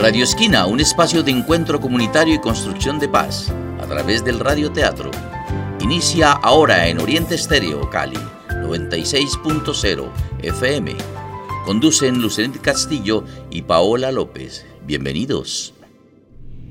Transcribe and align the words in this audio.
Radio 0.00 0.24
Esquina, 0.24 0.64
un 0.64 0.80
espacio 0.80 1.22
de 1.22 1.30
encuentro 1.30 1.78
comunitario 1.78 2.34
y 2.34 2.38
construcción 2.38 2.98
de 2.98 3.06
paz 3.06 3.52
a 3.82 3.86
través 3.86 4.24
del 4.24 4.40
radioteatro. 4.40 5.10
Inicia 5.78 6.32
ahora 6.32 6.88
en 6.88 6.98
Oriente 7.00 7.34
Estéreo, 7.34 7.90
Cali, 7.90 8.16
96.0 8.48 10.08
FM. 10.42 10.96
Conducen 11.66 12.22
Lucelente 12.22 12.60
Castillo 12.60 13.24
y 13.50 13.60
Paola 13.60 14.10
López. 14.10 14.64
Bienvenidos. 14.86 15.74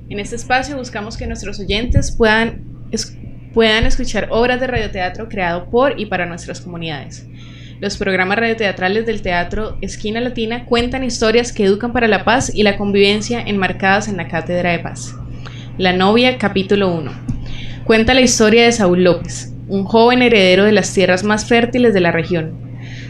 En 0.10 0.20
este 0.20 0.36
espacio 0.36 0.76
buscamos 0.76 1.16
que 1.16 1.28
nuestros 1.28 1.60
oyentes 1.60 2.12
puedan, 2.12 2.88
puedan 3.54 3.86
escuchar 3.86 4.30
obras 4.32 4.60
de 4.60 4.66
radioteatro 4.66 5.30
creado 5.30 5.70
por 5.70 6.00
y 6.00 6.08
para 6.08 6.26
nuestras 6.26 6.62
comunidades. 6.62 7.28
Los 7.82 7.96
programas 7.96 8.38
radioteatrales 8.38 9.06
del 9.06 9.22
Teatro 9.22 9.78
Esquina 9.80 10.20
Latina 10.20 10.66
cuentan 10.66 11.06
historias 11.06 11.54
que 11.54 11.64
educan 11.64 11.94
para 11.94 12.10
la 12.10 12.26
paz 12.26 12.52
y 12.54 12.64
la 12.64 12.76
convivencia 12.76 13.42
enmarcadas 13.42 14.10
en 14.10 14.18
la 14.18 14.28
Cátedra 14.28 14.72
de 14.72 14.80
Paz. 14.80 15.16
La 15.78 15.94
novia, 15.94 16.38
capítulo 16.38 16.94
1. 16.94 17.10
Cuenta 17.86 18.14
la 18.14 18.20
historia 18.20 18.66
de 18.66 18.74
Saúl 18.74 19.06
López, 19.06 19.54
un 19.70 19.86
joven 19.86 20.22
heredero 20.22 20.66
de 20.66 20.74
las 20.74 20.94
tierras 20.94 21.24
más 21.24 21.46
fértiles 21.46 21.94
de 21.94 22.02
la 22.02 22.12
región. 22.12 22.52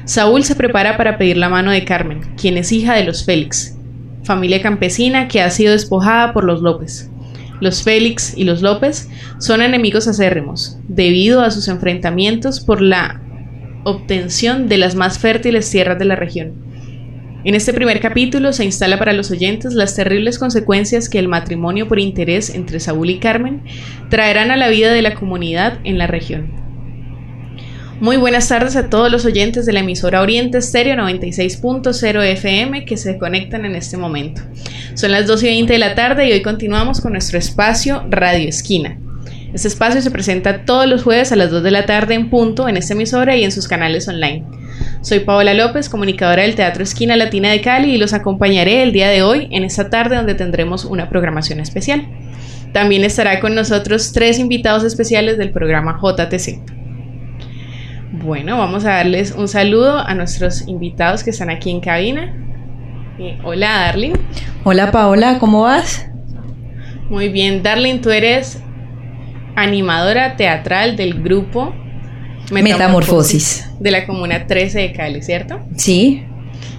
Saúl 0.05 0.43
se 0.43 0.55
prepara 0.55 0.97
para 0.97 1.17
pedir 1.17 1.37
la 1.37 1.49
mano 1.49 1.71
de 1.71 1.83
Carmen, 1.83 2.21
quien 2.39 2.55
es 2.55 2.71
hija 2.71 2.93
de 2.93 3.05
los 3.05 3.25
Félix, 3.25 3.75
familia 4.23 4.61
campesina 4.61 5.27
que 5.27 5.41
ha 5.41 5.49
sido 5.49 5.71
despojada 5.71 6.31
por 6.31 6.43
los 6.43 6.61
López. 6.61 7.09
Los 7.59 7.81
Félix 7.81 8.37
y 8.37 8.43
los 8.43 8.61
López 8.61 9.09
son 9.39 9.63
enemigos 9.63 10.07
acérrimos, 10.07 10.77
debido 10.87 11.41
a 11.41 11.49
sus 11.49 11.67
enfrentamientos 11.69 12.59
por 12.59 12.81
la 12.81 13.23
obtención 13.83 14.67
de 14.67 14.77
las 14.77 14.95
más 14.95 15.19
fértiles 15.19 15.69
tierras 15.69 15.99
de 15.99 16.05
la 16.05 16.15
región. 16.15 16.69
En 17.45 17.55
este 17.55 17.73
primer 17.73 18.01
capítulo 18.01 18.51
se 18.51 18.65
instala 18.65 18.99
para 18.99 19.13
los 19.13 19.31
oyentes 19.31 19.73
las 19.73 19.95
terribles 19.95 20.37
consecuencias 20.37 21.07
que 21.07 21.19
el 21.19 21.29
matrimonio 21.29 21.87
por 21.87 21.99
interés 21.99 22.53
entre 22.53 22.81
Saúl 22.81 23.09
y 23.09 23.19
Carmen 23.19 23.63
traerán 24.09 24.51
a 24.51 24.57
la 24.57 24.67
vida 24.67 24.91
de 24.91 25.01
la 25.01 25.15
comunidad 25.15 25.79
en 25.85 25.97
la 25.97 26.07
región. 26.07 26.51
Muy 28.01 28.17
buenas 28.17 28.47
tardes 28.47 28.75
a 28.75 28.89
todos 28.89 29.11
los 29.11 29.25
oyentes 29.25 29.65
de 29.65 29.73
la 29.73 29.81
emisora 29.81 30.21
Oriente 30.21 30.57
Estéreo 30.57 30.95
96.0 30.95 32.23
FM 32.23 32.85
que 32.85 32.97
se 32.97 33.17
conectan 33.17 33.65
en 33.65 33.75
este 33.75 33.97
momento. 33.97 34.41
Son 34.93 35.11
las 35.11 35.27
12 35.27 35.47
y 35.47 35.49
20 35.55 35.73
de 35.73 35.79
la 35.79 35.95
tarde 35.95 36.27
y 36.27 36.31
hoy 36.33 36.41
continuamos 36.41 37.01
con 37.01 37.13
nuestro 37.13 37.37
espacio 37.37 38.05
Radio 38.09 38.47
Esquina. 38.49 38.99
Este 39.53 39.67
espacio 39.67 39.99
se 40.01 40.11
presenta 40.11 40.63
todos 40.63 40.85
los 40.85 41.03
jueves 41.03 41.31
a 41.31 41.35
las 41.35 41.49
2 41.49 41.63
de 41.63 41.71
la 41.71 41.87
tarde 41.87 42.13
en 42.13 42.29
punto 42.29 42.69
en 42.69 42.77
esta 42.77 42.93
emisora 42.93 43.35
y 43.35 43.43
en 43.43 43.51
sus 43.51 43.67
canales 43.67 44.07
online. 44.07 44.45
Soy 45.01 45.21
Paola 45.21 45.55
López, 45.55 45.89
comunicadora 45.89 46.43
del 46.43 46.53
Teatro 46.53 46.83
Esquina 46.83 47.15
Latina 47.15 47.49
de 47.49 47.61
Cali 47.61 47.95
y 47.95 47.97
los 47.97 48.13
acompañaré 48.13 48.83
el 48.83 48.91
día 48.91 49.09
de 49.09 49.23
hoy 49.23 49.47
en 49.49 49.63
esta 49.63 49.89
tarde 49.89 50.17
donde 50.17 50.35
tendremos 50.35 50.85
una 50.85 51.09
programación 51.09 51.59
especial. 51.59 52.07
También 52.73 53.03
estará 53.03 53.39
con 53.39 53.55
nosotros 53.55 54.11
tres 54.11 54.37
invitados 54.37 54.83
especiales 54.83 55.39
del 55.39 55.51
programa 55.51 55.99
JTC. 55.99 56.59
Bueno, 58.11 58.59
vamos 58.59 58.85
a 58.85 58.91
darles 58.91 59.31
un 59.31 59.47
saludo 59.47 59.97
a 59.97 60.13
nuestros 60.13 60.67
invitados 60.67 61.23
que 61.23 61.31
están 61.31 61.49
aquí 61.49 61.71
en 61.71 61.79
cabina. 61.79 62.35
Eh, 63.17 63.39
hola, 63.43 63.85
Darling. 63.85 64.13
Hola, 64.63 64.91
Paola, 64.91 65.39
¿cómo 65.39 65.63
vas? 65.63 66.05
Muy 67.09 67.29
bien, 67.29 67.63
Darling, 67.63 68.01
tú 68.01 68.11
eres 68.11 68.61
animadora 69.61 70.35
teatral 70.35 70.95
del 70.95 71.21
grupo 71.21 71.73
Metamorfosis, 72.51 73.69
de 73.79 73.91
la 73.91 74.05
Comuna 74.05 74.47
13 74.47 74.79
de 74.79 74.91
Cali, 74.93 75.21
¿cierto? 75.21 75.59
Sí. 75.75 76.23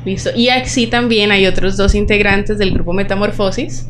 Listo. 0.04 0.30
Y 0.34 0.48
así 0.48 0.86
también 0.86 1.30
hay 1.30 1.46
otros 1.46 1.76
dos 1.76 1.94
integrantes 1.94 2.58
del 2.58 2.72
grupo 2.72 2.92
Metamorfosis. 2.92 3.88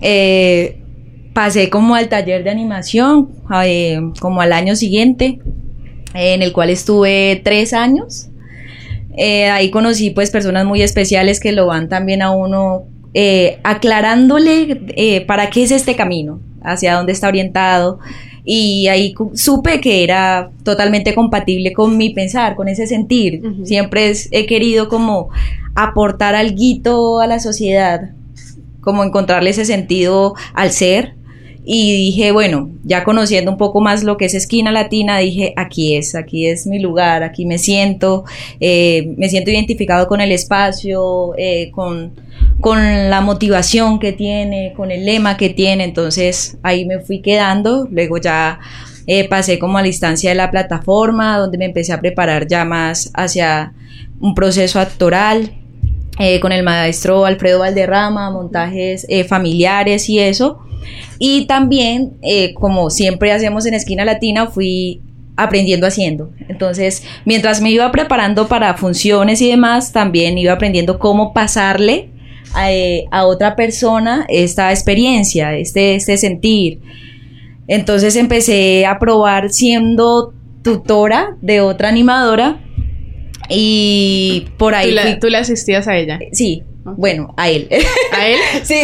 Eh, 0.00 0.78
pasé 1.32 1.68
como 1.68 1.96
al 1.96 2.08
taller 2.08 2.44
de 2.44 2.50
animación, 2.50 3.30
eh, 3.64 4.00
como 4.20 4.40
al 4.40 4.52
año 4.52 4.76
siguiente, 4.76 5.40
en 6.14 6.42
el 6.42 6.52
cual 6.52 6.70
estuve 6.70 7.40
tres 7.42 7.72
años. 7.72 8.28
Eh, 9.16 9.50
ahí 9.50 9.70
conocí 9.70 10.10
pues 10.10 10.30
personas 10.30 10.64
muy 10.64 10.80
especiales 10.80 11.40
que 11.40 11.52
lo 11.52 11.66
van 11.66 11.88
también 11.88 12.22
a 12.22 12.30
uno 12.30 12.84
aclarándole 13.62 15.24
para 15.26 15.50
qué 15.50 15.64
es 15.64 15.70
este 15.70 15.94
camino 15.94 16.40
hacia 16.64 16.94
dónde 16.94 17.12
está 17.12 17.28
orientado. 17.28 17.98
Y 18.44 18.88
ahí 18.88 19.14
supe 19.34 19.80
que 19.80 20.02
era 20.02 20.50
totalmente 20.64 21.14
compatible 21.14 21.72
con 21.72 21.96
mi 21.96 22.10
pensar, 22.10 22.56
con 22.56 22.68
ese 22.68 22.86
sentir. 22.86 23.42
Siempre 23.64 24.12
he 24.32 24.46
querido 24.46 24.88
como 24.88 25.28
aportar 25.74 26.34
algo 26.34 27.20
a 27.20 27.26
la 27.26 27.38
sociedad, 27.38 28.10
como 28.80 29.04
encontrarle 29.04 29.50
ese 29.50 29.64
sentido 29.64 30.34
al 30.54 30.72
ser, 30.72 31.14
y 31.64 31.92
dije, 31.92 32.32
bueno, 32.32 32.70
ya 32.82 33.04
conociendo 33.04 33.50
un 33.52 33.56
poco 33.56 33.80
más 33.80 34.02
lo 34.02 34.16
que 34.16 34.24
es 34.24 34.34
esquina 34.34 34.72
latina, 34.72 35.18
dije, 35.18 35.54
aquí 35.56 35.94
es, 35.94 36.16
aquí 36.16 36.46
es 36.46 36.66
mi 36.66 36.80
lugar, 36.80 37.22
aquí 37.22 37.46
me 37.46 37.58
siento, 37.58 38.24
eh, 38.58 39.14
me 39.16 39.28
siento 39.28 39.50
identificado 39.50 40.08
con 40.08 40.20
el 40.20 40.32
espacio, 40.32 41.34
eh, 41.38 41.70
con, 41.70 42.14
con 42.60 43.10
la 43.10 43.20
motivación 43.20 44.00
que 44.00 44.12
tiene, 44.12 44.72
con 44.76 44.90
el 44.90 45.04
lema 45.04 45.36
que 45.36 45.50
tiene, 45.50 45.84
entonces 45.84 46.58
ahí 46.64 46.84
me 46.84 46.98
fui 46.98 47.22
quedando, 47.22 47.86
luego 47.88 48.18
ya 48.18 48.58
eh, 49.06 49.28
pasé 49.28 49.60
como 49.60 49.78
a 49.78 49.82
la 49.82 49.88
instancia 49.88 50.30
de 50.30 50.36
la 50.36 50.50
plataforma, 50.50 51.38
donde 51.38 51.58
me 51.58 51.66
empecé 51.66 51.92
a 51.92 52.00
preparar 52.00 52.48
ya 52.48 52.64
más 52.64 53.12
hacia 53.14 53.72
un 54.20 54.34
proceso 54.34 54.80
actoral, 54.80 55.58
con 56.40 56.52
el 56.52 56.62
maestro 56.62 57.24
Alfredo 57.24 57.60
Valderrama, 57.60 58.30
montajes 58.30 59.08
familiares 59.28 60.08
y 60.08 60.20
eso. 60.20 60.60
Y 61.18 61.46
también, 61.46 62.12
eh, 62.22 62.54
como 62.54 62.90
siempre 62.90 63.32
hacemos 63.32 63.66
en 63.66 63.74
Esquina 63.74 64.04
Latina, 64.04 64.46
fui 64.46 65.00
aprendiendo 65.36 65.86
haciendo. 65.86 66.30
Entonces, 66.48 67.04
mientras 67.24 67.60
me 67.60 67.70
iba 67.70 67.90
preparando 67.90 68.48
para 68.48 68.74
funciones 68.74 69.40
y 69.40 69.48
demás, 69.48 69.92
también 69.92 70.38
iba 70.38 70.52
aprendiendo 70.52 70.98
cómo 70.98 71.32
pasarle 71.32 72.10
eh, 72.66 73.06
a, 73.10 73.24
otra 73.24 73.56
persona 73.56 74.26
esta 74.28 74.70
experiencia, 74.70 75.56
este, 75.56 75.94
este 75.94 76.18
sentir. 76.18 76.80
Entonces 77.66 78.16
empecé 78.16 78.84
a 78.84 78.98
probar 78.98 79.50
siendo 79.50 80.34
tutora 80.62 81.36
de 81.40 81.60
otra 81.60 81.88
animadora 81.88 82.60
y 83.48 84.48
por 84.58 84.74
ahí... 84.74 84.94
¿Tú, 85.20 85.28
le 85.28 85.38
asistías 85.38 85.88
a 85.88 85.96
ella? 85.96 86.18
Sí, 86.32 86.62
bueno, 86.84 87.34
a 87.36 87.48
él. 87.48 87.68
¿A 88.12 88.26
él? 88.26 88.38
sí. 88.64 88.80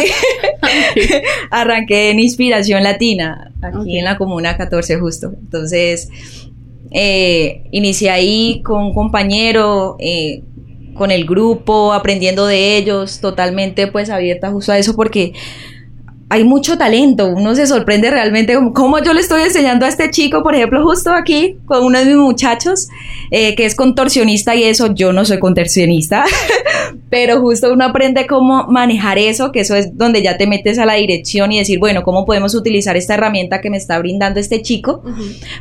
Arranqué 1.51 2.11
en 2.11 2.19
Inspiración 2.19 2.83
Latina, 2.83 3.51
aquí 3.61 3.97
en 3.97 4.05
la 4.05 4.17
Comuna 4.17 4.57
14 4.57 4.99
justo. 4.99 5.33
Entonces, 5.39 6.09
eh, 6.91 7.63
inicié 7.71 8.09
ahí 8.09 8.61
con 8.63 8.83
un 8.83 8.93
compañero, 8.93 9.97
eh, 9.99 10.43
con 10.93 11.11
el 11.11 11.25
grupo, 11.25 11.93
aprendiendo 11.93 12.45
de 12.45 12.77
ellos, 12.77 13.21
totalmente 13.21 13.87
pues 13.87 14.09
abierta 14.09 14.51
justo 14.51 14.71
a 14.71 14.77
eso 14.77 14.95
porque 14.95 15.33
hay 16.31 16.43
mucho 16.43 16.77
talento, 16.77 17.27
uno 17.27 17.55
se 17.55 17.65
sorprende 17.65 18.11
realmente 18.11 18.55
como, 18.75 18.99
yo 18.99 19.13
le 19.13 19.21
estoy 19.21 19.41
enseñando 19.41 19.87
a 19.87 19.89
este 19.89 20.11
chico, 20.11 20.43
por 20.43 20.53
ejemplo, 20.53 20.83
justo 20.83 21.11
aquí 21.11 21.57
con 21.65 21.83
uno 21.83 21.97
de 21.97 22.05
mis 22.05 22.17
muchachos, 22.17 22.87
eh, 23.31 23.55
que 23.55 23.65
es 23.65 23.73
contorsionista 23.73 24.53
y 24.55 24.63
eso, 24.63 24.93
yo 24.93 25.11
no 25.11 25.25
soy 25.25 25.39
contorsionista, 25.39 26.25
pero 27.09 27.41
justo 27.41 27.73
uno 27.73 27.85
aprende 27.85 28.27
cómo 28.27 28.67
manejar 28.67 29.17
eso, 29.17 29.51
que 29.51 29.61
eso 29.61 29.75
es 29.75 29.97
donde 29.97 30.21
ya 30.21 30.37
te 30.37 30.45
metes 30.45 30.77
a 30.77 30.85
la 30.85 30.93
dirección 30.93 31.51
y 31.51 31.57
decir, 31.57 31.79
bueno, 31.79 32.03
¿cómo 32.03 32.27
podemos 32.27 32.53
utilizar 32.53 32.95
esta 32.95 33.15
herramienta 33.15 33.59
que 33.59 33.71
me 33.71 33.77
está 33.77 33.97
brindando 33.97 34.39
este 34.39 34.61
chico 34.61 35.01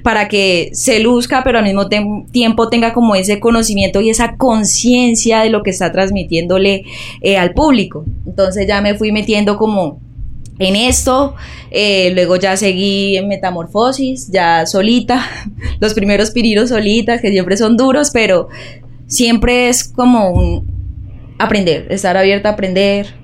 para 0.03 0.29
que 0.29 0.69
se 0.75 1.01
luzca, 1.01 1.43
pero 1.45 1.59
al 1.59 1.65
mismo 1.65 1.89
tiempo 2.31 2.69
tenga 2.69 2.93
como 2.93 3.15
ese 3.15 3.41
conocimiento 3.41 4.03
y 4.03 4.11
esa 4.11 4.37
conciencia 4.37 5.41
de 5.41 5.49
lo 5.49 5.63
que 5.63 5.71
está 5.71 5.91
transmitiéndole 5.93 6.85
eh, 7.23 7.39
al 7.39 7.55
público? 7.55 8.05
Entonces 8.27 8.67
ya 8.67 8.83
me 8.83 8.95
fui 8.95 9.13
metiendo 9.13 9.57
como 9.57 10.07
en 10.59 10.77
esto. 10.77 11.35
Eh, 11.71 12.11
luego 12.15 12.37
ya 12.37 12.57
seguí 12.57 13.17
en 13.17 13.29
metamorfosis, 13.29 14.31
ya 14.31 14.67
solita. 14.67 15.25
Los 15.81 15.95
primeros 15.95 16.31
piriros 16.31 16.71
solitas, 16.71 17.21
que 17.21 17.31
siempre 17.31 17.57
son 17.57 17.77
duros, 17.77 18.11
pero 18.13 18.49
siempre 19.07 19.69
es 19.69 19.85
como 19.85 20.31
un 20.31 20.79
aprender, 21.39 21.87
estar 21.91 22.17
abierta 22.17 22.51
a 22.51 22.53
aprender, 22.53 23.15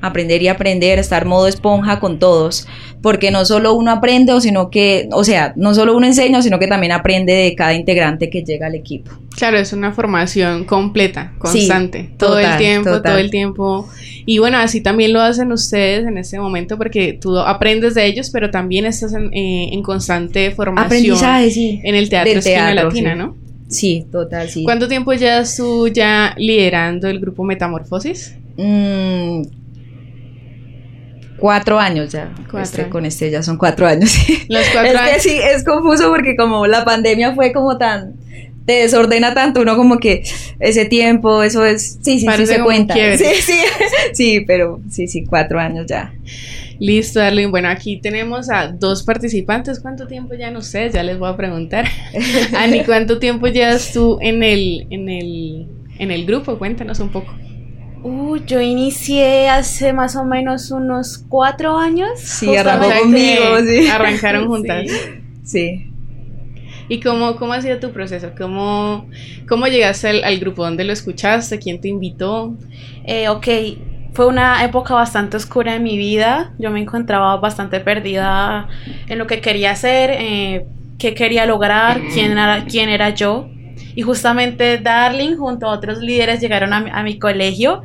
aprender 0.00 0.42
y 0.42 0.48
aprender, 0.48 0.98
estar 0.98 1.26
modo 1.26 1.46
esponja 1.46 2.00
con 2.00 2.18
todos, 2.18 2.66
porque 3.02 3.30
no 3.30 3.44
solo 3.44 3.74
uno 3.74 3.90
aprende, 3.90 4.32
o 4.32 4.40
sino 4.40 4.70
que, 4.70 5.08
o 5.12 5.24
sea, 5.24 5.52
no 5.56 5.74
solo 5.74 5.96
uno 5.96 6.06
enseña, 6.06 6.42
sino 6.42 6.58
que 6.58 6.66
también 6.66 6.92
aprende 6.92 7.32
de 7.32 7.54
cada 7.54 7.74
integrante 7.74 8.30
que 8.30 8.42
llega 8.42 8.66
al 8.66 8.74
equipo. 8.74 9.10
Claro, 9.36 9.58
es 9.58 9.72
una 9.72 9.92
formación 9.92 10.64
completa, 10.64 11.32
constante, 11.38 12.10
todo 12.18 12.38
el 12.38 12.56
tiempo, 12.58 13.00
todo 13.02 13.18
el 13.18 13.30
tiempo. 13.30 13.88
Y 14.26 14.38
bueno, 14.38 14.58
así 14.58 14.80
también 14.80 15.12
lo 15.12 15.20
hacen 15.20 15.50
ustedes 15.52 16.06
en 16.06 16.18
este 16.18 16.38
momento, 16.38 16.76
porque 16.76 17.18
tú 17.20 17.38
aprendes 17.38 17.94
de 17.94 18.06
ellos, 18.06 18.30
pero 18.30 18.50
también 18.50 18.86
estás 18.86 19.14
en, 19.14 19.30
eh, 19.32 19.80
constante 19.82 20.50
formación 20.50 21.18
en 21.22 21.94
el 21.94 22.08
teatro, 22.08 22.32
Esquina 22.32 22.74
Latina, 22.74 23.14
¿no? 23.14 23.36
Sí, 23.70 24.04
total, 24.10 24.50
sí. 24.50 24.64
¿Cuánto 24.64 24.88
tiempo 24.88 25.12
ya 25.12 25.44
tú 25.56 25.86
ya 25.88 26.34
liderando 26.36 27.08
el 27.08 27.20
grupo 27.20 27.44
Metamorfosis? 27.44 28.34
Mm, 28.56 29.42
cuatro 31.40 31.78
años 31.78 32.12
ya. 32.12 32.32
Este, 32.60 32.88
con 32.88 33.06
este 33.06 33.30
ya 33.30 33.42
son 33.42 33.56
cuatro 33.56 33.86
años. 33.86 34.14
Los 34.48 34.66
cuatro 34.68 34.92
es 34.92 35.14
que 35.14 35.20
sí, 35.20 35.40
es 35.42 35.64
confuso 35.64 36.10
porque 36.10 36.36
como 36.36 36.66
la 36.66 36.84
pandemia 36.84 37.34
fue 37.34 37.52
como 37.52 37.78
tan 37.78 38.14
te 38.66 38.82
desordena 38.82 39.34
tanto 39.34 39.62
uno 39.62 39.76
como 39.76 39.98
que 39.98 40.22
ese 40.60 40.84
tiempo, 40.84 41.42
eso 41.42 41.64
es, 41.64 41.98
sí, 42.02 42.20
sí, 42.20 42.26
sí 42.36 42.46
se 42.46 42.60
cuenta. 42.60 42.94
Sí, 42.94 43.24
sí, 43.40 43.52
sí, 44.12 44.44
pero 44.46 44.80
sí, 44.88 45.08
sí, 45.08 45.24
cuatro 45.24 45.58
años 45.58 45.86
ya. 45.88 46.12
Listo, 46.78 47.20
Darlene. 47.20 47.50
Bueno, 47.50 47.68
aquí 47.68 47.98
tenemos 47.98 48.48
a 48.50 48.68
dos 48.68 49.02
participantes. 49.02 49.80
¿Cuánto 49.80 50.06
tiempo 50.06 50.34
ya 50.34 50.50
no 50.50 50.62
sé? 50.62 50.88
Ya 50.90 51.02
les 51.02 51.18
voy 51.18 51.28
a 51.28 51.36
preguntar. 51.36 51.86
Ani, 52.56 52.84
¿cuánto 52.84 53.18
tiempo 53.18 53.48
llevas 53.48 53.92
tú 53.92 54.18
en 54.20 54.42
el, 54.42 54.86
en 54.90 55.08
el, 55.10 55.66
en 55.98 56.10
el 56.10 56.24
grupo? 56.24 56.58
Cuéntanos 56.58 57.00
un 57.00 57.10
poco. 57.10 57.34
Uh, 58.02 58.36
yo 58.46 58.60
inicié 58.60 59.48
hace 59.48 59.92
más 59.92 60.16
o 60.16 60.24
menos 60.24 60.70
unos 60.70 61.18
cuatro 61.28 61.76
años. 61.76 62.18
Sí, 62.18 62.56
arrancó 62.56 62.88
conmigo, 63.00 63.58
sí. 63.66 63.88
Arrancaron 63.88 64.48
juntas. 64.48 64.86
Sí. 65.44 65.90
¿Y 66.88 67.00
cómo, 67.00 67.36
cómo 67.36 67.52
ha 67.52 67.60
sido 67.60 67.78
tu 67.78 67.92
proceso? 67.92 68.32
¿Cómo, 68.36 69.06
cómo 69.48 69.66
llegaste 69.66 70.24
al, 70.24 70.38
grupo? 70.40 70.64
¿Dónde 70.64 70.82
lo 70.82 70.92
escuchaste? 70.92 71.58
¿Quién 71.58 71.80
te 71.80 71.88
invitó? 71.88 72.56
Eh, 73.04 73.28
ok, 73.28 73.46
fue 74.12 74.26
una 74.26 74.64
época 74.64 74.94
bastante 74.94 75.36
oscura 75.36 75.76
en 75.76 75.84
mi 75.84 75.96
vida. 75.96 76.52
Yo 76.58 76.70
me 76.70 76.80
encontraba 76.80 77.36
bastante 77.36 77.78
perdida 77.78 78.68
en 79.06 79.18
lo 79.18 79.26
que 79.28 79.40
quería 79.40 79.70
hacer, 79.70 80.10
eh, 80.14 80.66
qué 80.98 81.14
quería 81.14 81.46
lograr, 81.46 82.00
quién 82.12 82.32
era, 82.32 82.64
quién 82.64 82.88
era 82.88 83.10
yo. 83.10 83.48
Y 84.00 84.02
justamente 84.02 84.78
Darling 84.78 85.36
junto 85.36 85.66
a 85.66 85.72
otros 85.72 85.98
líderes 85.98 86.40
llegaron 86.40 86.72
a 86.72 87.02
mi, 87.02 87.18
colegio 87.18 87.82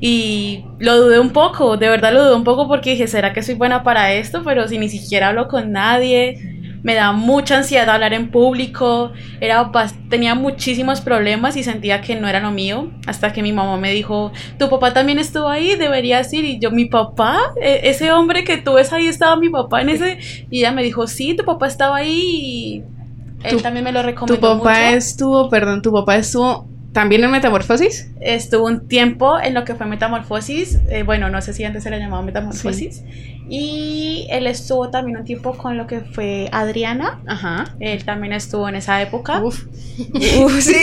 y 0.00 0.62
lo 0.78 0.96
dudé 0.98 1.18
un 1.18 1.30
poco, 1.30 1.76
de 1.76 1.88
verdad 1.88 2.12
lo 2.12 2.22
dudé 2.26 2.36
un 2.36 2.44
poco 2.44 2.68
porque 2.68 2.90
dije, 2.90 3.08
¿será 3.08 3.32
que 3.32 3.42
soy 3.42 3.56
buena 3.56 3.82
para 3.82 4.12
esto? 4.12 4.42
Pero 4.44 4.68
si 4.68 4.78
ni 4.78 4.88
siquiera 4.88 5.30
hablo 5.30 5.48
con 5.48 5.72
nadie, 5.72 6.78
me 6.84 6.94
da 6.94 7.10
mucha 7.10 7.56
ansiedad 7.56 7.90
hablar 7.90 8.12
en 8.12 8.30
público, 8.30 9.10
era, 9.40 9.68
tenía 10.08 10.36
muchísimos 10.36 11.00
problemas 11.00 11.56
y 11.56 11.64
sentía 11.64 12.02
que 12.02 12.14
no 12.14 12.28
era 12.28 12.38
lo 12.38 12.52
mío, 12.52 12.92
hasta 13.08 13.32
que 13.32 13.42
mi 13.42 13.52
mamá 13.52 13.78
me 13.78 13.90
dijo, 13.90 14.30
tu 14.60 14.70
papá 14.70 14.92
también 14.92 15.18
estuvo 15.18 15.48
ahí, 15.48 15.74
deberías 15.74 16.32
ir, 16.32 16.44
y 16.44 16.60
yo, 16.60 16.70
mi 16.70 16.84
papá, 16.84 17.36
e, 17.60 17.80
ese 17.82 18.12
hombre 18.12 18.44
que 18.44 18.58
tú 18.58 18.74
ves 18.74 18.92
ahí 18.92 19.08
estaba 19.08 19.34
mi 19.34 19.48
papá 19.48 19.80
en 19.80 19.88
ese, 19.88 20.18
y 20.50 20.60
ella 20.60 20.70
me 20.70 20.84
dijo, 20.84 21.08
sí, 21.08 21.34
tu 21.34 21.44
papá 21.44 21.66
estaba 21.66 21.96
ahí 21.96 22.14
y 22.14 22.97
él 23.44 23.62
también 23.62 23.84
me 23.84 23.92
lo 23.92 24.02
recomendó. 24.02 24.34
Tu 24.34 24.58
papá 24.58 24.90
estuvo, 24.90 25.48
perdón, 25.48 25.82
tu 25.82 25.92
papá 25.92 26.16
estuvo 26.16 26.68
también 26.92 27.22
en 27.22 27.30
Metamorfosis. 27.30 28.10
Estuvo 28.20 28.66
un 28.66 28.88
tiempo 28.88 29.38
en 29.38 29.54
lo 29.54 29.64
que 29.64 29.74
fue 29.74 29.86
Metamorfosis. 29.86 30.78
Eh, 30.90 31.02
bueno, 31.02 31.28
no 31.30 31.40
sé 31.42 31.52
si 31.52 31.64
antes 31.64 31.82
se 31.84 31.90
le 31.90 31.98
llamaba 31.98 32.22
Metamorfosis. 32.22 33.02
Y 33.48 34.26
él 34.30 34.46
estuvo 34.46 34.90
también 34.90 35.18
un 35.18 35.24
tiempo 35.24 35.56
con 35.56 35.76
lo 35.76 35.86
que 35.86 36.00
fue 36.00 36.48
Adriana. 36.52 37.20
Ajá. 37.26 37.74
Él 37.80 38.04
también 38.04 38.32
estuvo 38.32 38.68
en 38.68 38.74
esa 38.74 39.00
época. 39.00 39.40
Uf. 39.42 39.66
uf, 39.98 40.60
sí. 40.60 40.80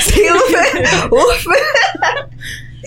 Sí, 0.00 0.22
uf. 0.34 1.12
uf. 1.12 1.46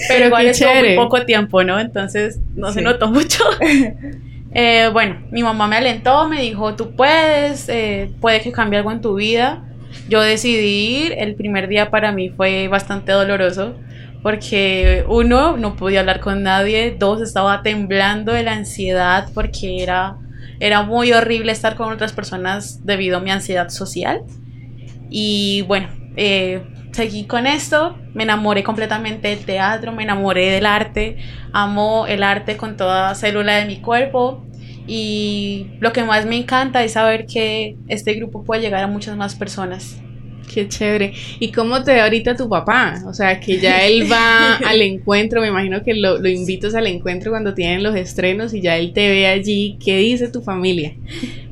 Pero 0.07 0.25
igual 0.25 0.47
estuvo 0.47 0.74
muy 0.74 0.95
poco 0.95 1.25
tiempo, 1.25 1.63
¿no? 1.63 1.79
Entonces 1.79 2.39
no 2.56 2.71
se 2.71 2.81
notó 2.81 3.09
mucho. 3.09 3.44
Eh, 4.53 4.89
bueno, 4.91 5.22
mi 5.31 5.43
mamá 5.43 5.67
me 5.67 5.77
alentó, 5.77 6.27
me 6.27 6.41
dijo, 6.41 6.75
tú 6.75 6.96
puedes, 6.96 7.70
eh, 7.70 8.12
puede 8.20 8.41
que 8.41 8.51
cambie 8.51 8.79
algo 8.79 8.91
en 8.91 9.01
tu 9.01 9.15
vida. 9.15 9.63
Yo 10.10 10.22
decidí 10.22 11.05
ir, 11.05 11.13
el 11.17 11.36
primer 11.36 11.67
día 11.67 11.89
para 11.89 12.12
mí 12.12 12.29
fue 12.29 12.67
bastante 12.67 13.12
doloroso 13.12 13.75
porque 14.22 15.03
uno, 15.08 15.58
no 15.58 15.75
podía 15.75 16.01
hablar 16.01 16.20
con 16.20 16.43
nadie, 16.43 16.96
dos, 16.98 17.22
estaba 17.22 17.63
temblando 17.63 18.31
de 18.34 18.43
la 18.43 18.53
ansiedad 18.53 19.29
porque 19.34 19.81
era, 19.81 20.17
era 20.60 20.84
muy 20.84 21.12
horrible 21.12 21.51
estar 21.51 21.75
con 21.75 21.91
otras 21.91 22.13
personas 22.13 22.86
debido 22.86 23.17
a 23.17 23.20
mi 23.20 23.31
ansiedad 23.31 23.70
social. 23.70 24.22
Y 25.10 25.63
bueno, 25.63 25.89
eh, 26.15 26.62
seguí 26.91 27.25
con 27.25 27.48
esto, 27.48 27.98
me 28.13 28.24
enamoré 28.24 28.63
completamente 28.63 29.29
del 29.29 29.45
teatro, 29.45 29.91
me 29.91 30.03
enamoré 30.03 30.50
del 30.50 30.65
arte, 30.65 31.17
amo 31.53 32.05
el 32.07 32.24
arte 32.24 32.57
con 32.57 32.77
toda 32.77 33.15
célula 33.15 33.55
de 33.55 33.65
mi 33.65 33.81
cuerpo 33.81 34.45
y 34.88 35.67
lo 35.79 35.93
que 35.93 36.03
más 36.03 36.25
me 36.25 36.38
encanta 36.38 36.83
es 36.83 36.93
saber 36.93 37.25
que 37.25 37.77
este 37.88 38.13
grupo 38.13 38.43
puede 38.43 38.62
llegar 38.62 38.83
a 38.83 38.88
muchas 38.88 39.15
más 39.15 39.36
personas. 39.36 40.01
Qué 40.53 40.67
chévere. 40.67 41.13
¿Y 41.39 41.51
cómo 41.51 41.84
te 41.84 41.93
ve 41.93 42.01
ahorita 42.01 42.36
tu 42.36 42.50
papá? 42.50 43.01
O 43.05 43.13
sea, 43.13 43.39
que 43.39 43.60
ya 43.60 43.86
él 43.86 44.12
va 44.12 44.55
al 44.65 44.81
encuentro, 44.81 45.41
me 45.41 45.48
imagino 45.48 45.81
que 45.84 45.93
lo, 45.93 46.17
lo, 46.17 46.27
invitas 46.27 46.75
al 46.75 46.88
encuentro 46.88 47.31
cuando 47.31 47.53
tienen 47.53 47.84
los 47.84 47.96
estrenos 47.96 48.53
y 48.53 48.62
ya 48.62 48.77
él 48.77 48.91
te 48.93 49.10
ve 49.10 49.27
allí. 49.27 49.77
¿Qué 49.84 49.98
dice 49.98 50.27
tu 50.29 50.41
familia? 50.41 50.93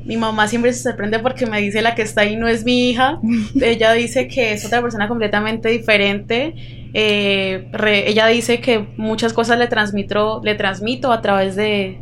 Mi 0.04 0.16
mamá 0.16 0.48
siempre 0.48 0.72
se 0.72 0.82
sorprende 0.82 1.18
porque 1.20 1.46
me 1.46 1.60
dice 1.60 1.82
la 1.82 1.94
que 1.94 2.02
está 2.02 2.22
ahí 2.22 2.36
no 2.36 2.48
es 2.48 2.64
mi 2.64 2.90
hija. 2.90 3.20
ella 3.60 3.92
dice 3.92 4.28
que 4.28 4.52
es 4.52 4.64
otra 4.64 4.82
persona 4.82 5.08
completamente 5.08 5.68
diferente. 5.68 6.54
Eh, 6.92 7.70
ella 8.06 8.26
dice 8.26 8.60
que 8.60 8.86
muchas 8.96 9.32
cosas 9.32 9.58
le 9.58 9.68
transmito, 9.68 10.40
le 10.44 10.56
transmito 10.56 11.12
a 11.12 11.22
través 11.22 11.56
de, 11.56 11.98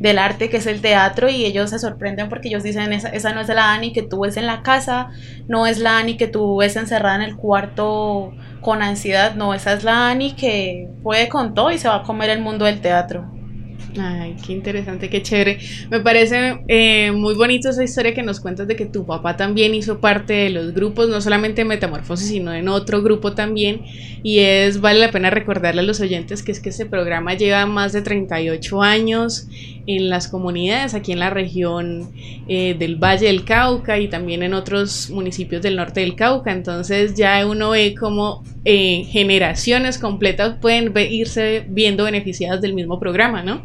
del 0.00 0.18
arte 0.18 0.50
que 0.50 0.58
es 0.58 0.66
el 0.66 0.80
teatro 0.80 1.28
y 1.28 1.44
ellos 1.44 1.70
se 1.70 1.78
sorprenden 1.78 2.28
porque 2.28 2.48
ellos 2.48 2.62
dicen 2.62 2.92
esa, 2.92 3.08
esa 3.08 3.32
no 3.32 3.40
es 3.40 3.48
la 3.48 3.72
Ani 3.72 3.92
que 3.92 4.02
tú 4.02 4.20
ves 4.20 4.36
en 4.36 4.46
la 4.46 4.62
casa, 4.62 5.10
no 5.48 5.66
es 5.66 5.78
la 5.78 5.98
Ani 5.98 6.16
que 6.16 6.26
tú 6.26 6.58
ves 6.58 6.76
encerrada 6.76 7.16
en 7.16 7.22
el 7.22 7.36
cuarto 7.36 8.32
con 8.60 8.82
ansiedad, 8.82 9.34
no, 9.34 9.54
esa 9.54 9.72
es 9.72 9.84
la 9.84 10.08
Ani 10.08 10.32
que 10.32 10.88
puede 11.02 11.28
con 11.28 11.54
todo 11.54 11.70
y 11.70 11.78
se 11.78 11.88
va 11.88 11.96
a 11.96 12.02
comer 12.02 12.30
el 12.30 12.40
mundo 12.40 12.64
del 12.64 12.80
teatro. 12.80 13.30
Ay, 13.96 14.34
qué 14.44 14.52
interesante, 14.52 15.08
qué 15.08 15.22
chévere. 15.22 15.58
Me 15.88 16.00
parece 16.00 16.58
eh, 16.66 17.12
muy 17.12 17.34
bonito 17.34 17.68
esa 17.68 17.84
historia 17.84 18.12
que 18.12 18.22
nos 18.22 18.40
cuentas 18.40 18.66
de 18.66 18.74
que 18.74 18.86
tu 18.86 19.06
papá 19.06 19.36
también 19.36 19.74
hizo 19.74 20.00
parte 20.00 20.32
de 20.32 20.50
los 20.50 20.74
grupos, 20.74 21.08
no 21.08 21.20
solamente 21.20 21.62
en 21.62 21.68
Metamorfosis, 21.68 22.28
sino 22.28 22.52
en 22.52 22.68
otro 22.68 23.02
grupo 23.02 23.34
también. 23.34 23.82
Y 24.24 24.40
es, 24.40 24.80
vale 24.80 24.98
la 24.98 25.12
pena 25.12 25.30
recordarle 25.30 25.80
a 25.80 25.84
los 25.84 26.00
oyentes 26.00 26.42
que 26.42 26.50
es 26.50 26.60
que 26.60 26.70
este 26.70 26.86
programa 26.86 27.34
lleva 27.34 27.66
más 27.66 27.92
de 27.92 28.02
38 28.02 28.82
años 28.82 29.46
en 29.86 30.08
las 30.08 30.28
comunidades, 30.28 30.94
aquí 30.94 31.12
en 31.12 31.18
la 31.18 31.30
región 31.30 32.10
eh, 32.48 32.74
del 32.78 32.96
Valle 32.96 33.26
del 33.26 33.44
Cauca 33.44 33.98
y 33.98 34.08
también 34.08 34.42
en 34.42 34.54
otros 34.54 35.10
municipios 35.10 35.62
del 35.62 35.76
norte 35.76 36.00
del 36.00 36.16
Cauca. 36.16 36.52
Entonces 36.52 37.14
ya 37.14 37.46
uno 37.46 37.70
ve 37.70 37.94
cómo 37.98 38.42
eh, 38.64 39.04
generaciones 39.10 39.98
completas 39.98 40.56
pueden 40.60 40.92
irse 40.96 41.64
viendo 41.68 42.04
beneficiadas 42.04 42.60
del 42.60 42.74
mismo 42.74 42.98
programa, 42.98 43.42
¿no? 43.42 43.62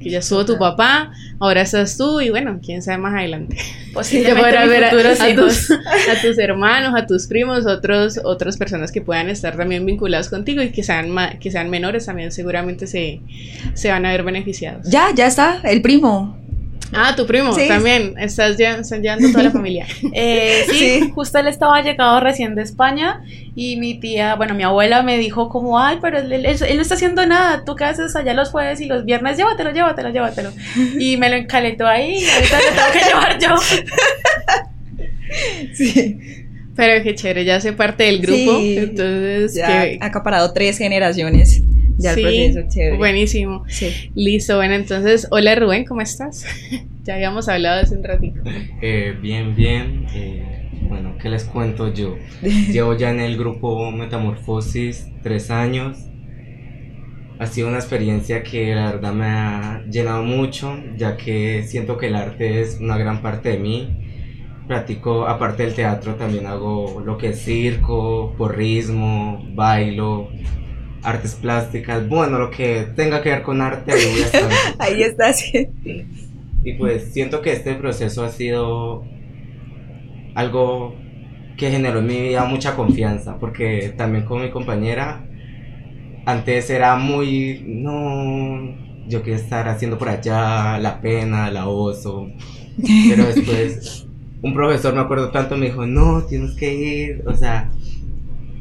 Que 0.00 0.10
ya 0.10 0.20
estuvo 0.20 0.44
tu 0.46 0.58
papá, 0.58 1.12
ahora 1.38 1.60
estás 1.60 1.96
tú 1.98 2.20
y 2.20 2.30
bueno, 2.30 2.58
quién 2.64 2.82
sabe 2.82 2.98
más 2.98 3.14
adelante. 3.14 3.56
Posiblemente 3.92 4.66
ver 4.66 4.84
a, 4.84 4.90
tus, 4.90 5.70
a, 5.70 6.20
tus, 6.22 6.38
hermanos, 6.38 6.94
a 6.96 7.06
tus 7.06 7.26
primos, 7.26 7.66
otros, 7.66 8.18
otras 8.24 8.56
personas 8.56 8.92
que 8.92 9.02
puedan 9.02 9.28
estar 9.28 9.56
también 9.56 9.84
vinculados 9.84 10.28
contigo 10.28 10.62
y 10.62 10.70
que 10.70 10.82
sean, 10.82 11.14
que 11.38 11.50
sean 11.50 11.68
menores 11.68 12.06
también 12.06 12.32
seguramente 12.32 12.86
se, 12.86 13.20
se 13.74 13.90
van 13.90 14.06
a 14.06 14.12
ver 14.12 14.22
beneficiados. 14.22 14.88
Ya, 14.88 15.08
ya 15.14 15.26
está, 15.26 15.60
el 15.64 15.82
primo. 15.82 16.39
Ah, 16.92 17.14
tu 17.16 17.26
primo 17.26 17.54
también. 17.68 18.14
Estás, 18.18 18.56
llevando 18.56 19.30
toda 19.30 19.44
la 19.44 19.50
familia. 19.50 19.86
Eh, 20.12 20.64
sí, 20.68 21.12
justo 21.14 21.38
él 21.38 21.46
estaba 21.46 21.80
llegado 21.82 22.20
recién 22.20 22.54
de 22.54 22.62
España 22.62 23.22
y 23.54 23.76
mi 23.76 24.00
tía, 24.00 24.34
bueno, 24.34 24.54
mi 24.54 24.64
abuela 24.64 25.02
me 25.02 25.18
dijo 25.18 25.48
como, 25.48 25.78
ay, 25.78 25.98
pero 26.00 26.18
él, 26.18 26.32
él, 26.32 26.76
no 26.76 26.82
está 26.82 26.94
haciendo 26.94 27.24
nada. 27.26 27.64
Tú 27.64 27.76
qué 27.76 27.84
haces 27.84 28.16
allá 28.16 28.34
los 28.34 28.50
jueves 28.50 28.80
y 28.80 28.86
los 28.86 29.04
viernes, 29.04 29.36
llévatelo, 29.36 29.70
llévatelo, 29.70 30.10
llévatelo. 30.10 30.52
Y 30.98 31.16
me 31.16 31.30
lo 31.30 31.36
encalentó 31.36 31.86
ahí 31.86 32.18
y 32.18 32.28
ahorita 32.28 32.58
le 32.58 32.76
tengo 32.76 32.92
que 32.92 33.08
llevar 33.08 33.38
yo. 33.38 33.56
Sí. 35.74 36.18
Pero 36.74 37.04
qué 37.04 37.14
chévere, 37.14 37.44
ya 37.44 37.56
hace 37.56 37.72
parte 37.72 38.04
del 38.04 38.20
grupo. 38.20 38.58
entonces, 38.60 39.54
ya 39.54 39.82
ha 40.00 40.06
acaparado 40.06 40.52
tres 40.52 40.76
generaciones. 40.78 41.62
Ya 42.00 42.14
sí, 42.14 42.54
Buenísimo. 42.96 43.64
Sí. 43.68 44.10
Listo, 44.14 44.56
bueno, 44.56 44.74
entonces, 44.74 45.28
hola 45.30 45.54
Rubén, 45.54 45.84
¿cómo 45.84 46.00
estás? 46.00 46.46
ya 47.04 47.14
habíamos 47.14 47.46
hablado 47.48 47.82
hace 47.82 47.94
un 47.94 48.02
ratito. 48.02 48.40
Eh, 48.80 49.14
bien, 49.20 49.54
bien. 49.54 50.06
Eh, 50.14 50.70
bueno, 50.88 51.16
¿qué 51.20 51.28
les 51.28 51.44
cuento 51.44 51.92
yo? 51.92 52.16
Llevo 52.72 52.96
ya 52.96 53.10
en 53.10 53.20
el 53.20 53.36
grupo 53.36 53.90
Metamorfosis 53.90 55.08
tres 55.22 55.50
años. 55.50 55.98
Ha 57.38 57.46
sido 57.46 57.68
una 57.68 57.78
experiencia 57.78 58.42
que 58.42 58.74
la 58.74 58.92
verdad 58.92 59.12
me 59.12 59.26
ha 59.26 59.84
llenado 59.90 60.22
mucho, 60.22 60.78
ya 60.96 61.18
que 61.18 61.64
siento 61.64 61.98
que 61.98 62.06
el 62.06 62.16
arte 62.16 62.62
es 62.62 62.78
una 62.80 62.96
gran 62.96 63.20
parte 63.20 63.50
de 63.50 63.58
mí. 63.58 63.88
Practico, 64.66 65.26
aparte 65.26 65.64
del 65.64 65.74
teatro, 65.74 66.14
también 66.14 66.46
hago 66.46 67.02
lo 67.04 67.18
que 67.18 67.30
es 67.30 67.42
circo, 67.42 68.34
porrismo, 68.38 69.44
bailo, 69.54 70.30
artes 71.02 71.34
plásticas, 71.34 72.08
bueno, 72.08 72.38
lo 72.38 72.50
que 72.50 72.86
tenga 72.94 73.22
que 73.22 73.30
ver 73.30 73.42
con 73.42 73.60
arte, 73.60 73.92
ahí 73.92 74.06
voy 74.10 74.20
a 74.20 74.24
estar. 74.26 74.50
ahí 74.78 75.02
está, 75.02 75.32
sí. 75.32 75.68
Y 76.62 76.74
pues 76.74 77.12
siento 77.12 77.40
que 77.40 77.52
este 77.52 77.74
proceso 77.74 78.24
ha 78.24 78.30
sido 78.30 79.04
algo 80.34 80.94
que 81.56 81.70
generó 81.70 82.00
en 82.00 82.06
mi 82.06 82.20
vida 82.20 82.44
mucha 82.44 82.74
confianza, 82.76 83.38
porque 83.38 83.94
también 83.96 84.24
con 84.24 84.42
mi 84.42 84.50
compañera, 84.50 85.26
antes 86.26 86.70
era 86.70 86.96
muy, 86.96 87.64
no, 87.66 88.76
yo 89.06 89.22
quiero 89.22 89.38
estar 89.38 89.68
haciendo 89.68 89.98
por 89.98 90.08
allá, 90.08 90.78
la 90.78 91.00
pena, 91.00 91.50
la 91.50 91.68
oso, 91.68 92.28
pero 93.08 93.26
después 93.26 94.06
un 94.42 94.54
profesor, 94.54 94.94
me 94.94 95.00
acuerdo 95.00 95.30
tanto, 95.30 95.56
me 95.56 95.66
dijo, 95.66 95.86
no, 95.86 96.22
tienes 96.24 96.52
que 96.56 96.74
ir, 96.74 97.22
o 97.26 97.34
sea, 97.34 97.70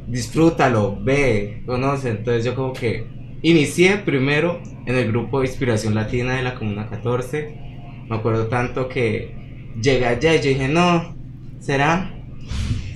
disfrútalo, 0.10 0.98
ve, 1.02 1.64
conoce. 1.66 2.10
Entonces 2.10 2.44
yo 2.44 2.56
como 2.56 2.74
que 2.74 3.06
inicié 3.42 3.98
primero 3.98 4.60
en 4.86 4.96
el 4.96 5.08
grupo 5.08 5.40
de 5.40 5.48
Inspiración 5.48 5.96
Latina 5.96 6.36
de 6.36 6.44
la 6.44 6.56
Comuna 6.56 6.90
14. 6.90 8.06
Me 8.10 8.16
acuerdo 8.16 8.48
tanto 8.48 8.90
que 8.90 9.36
llegué 9.82 10.06
allá 10.06 10.36
y 10.36 10.38
yo 10.40 10.50
dije, 10.50 10.68
no, 10.68 11.16
¿será? 11.60 12.12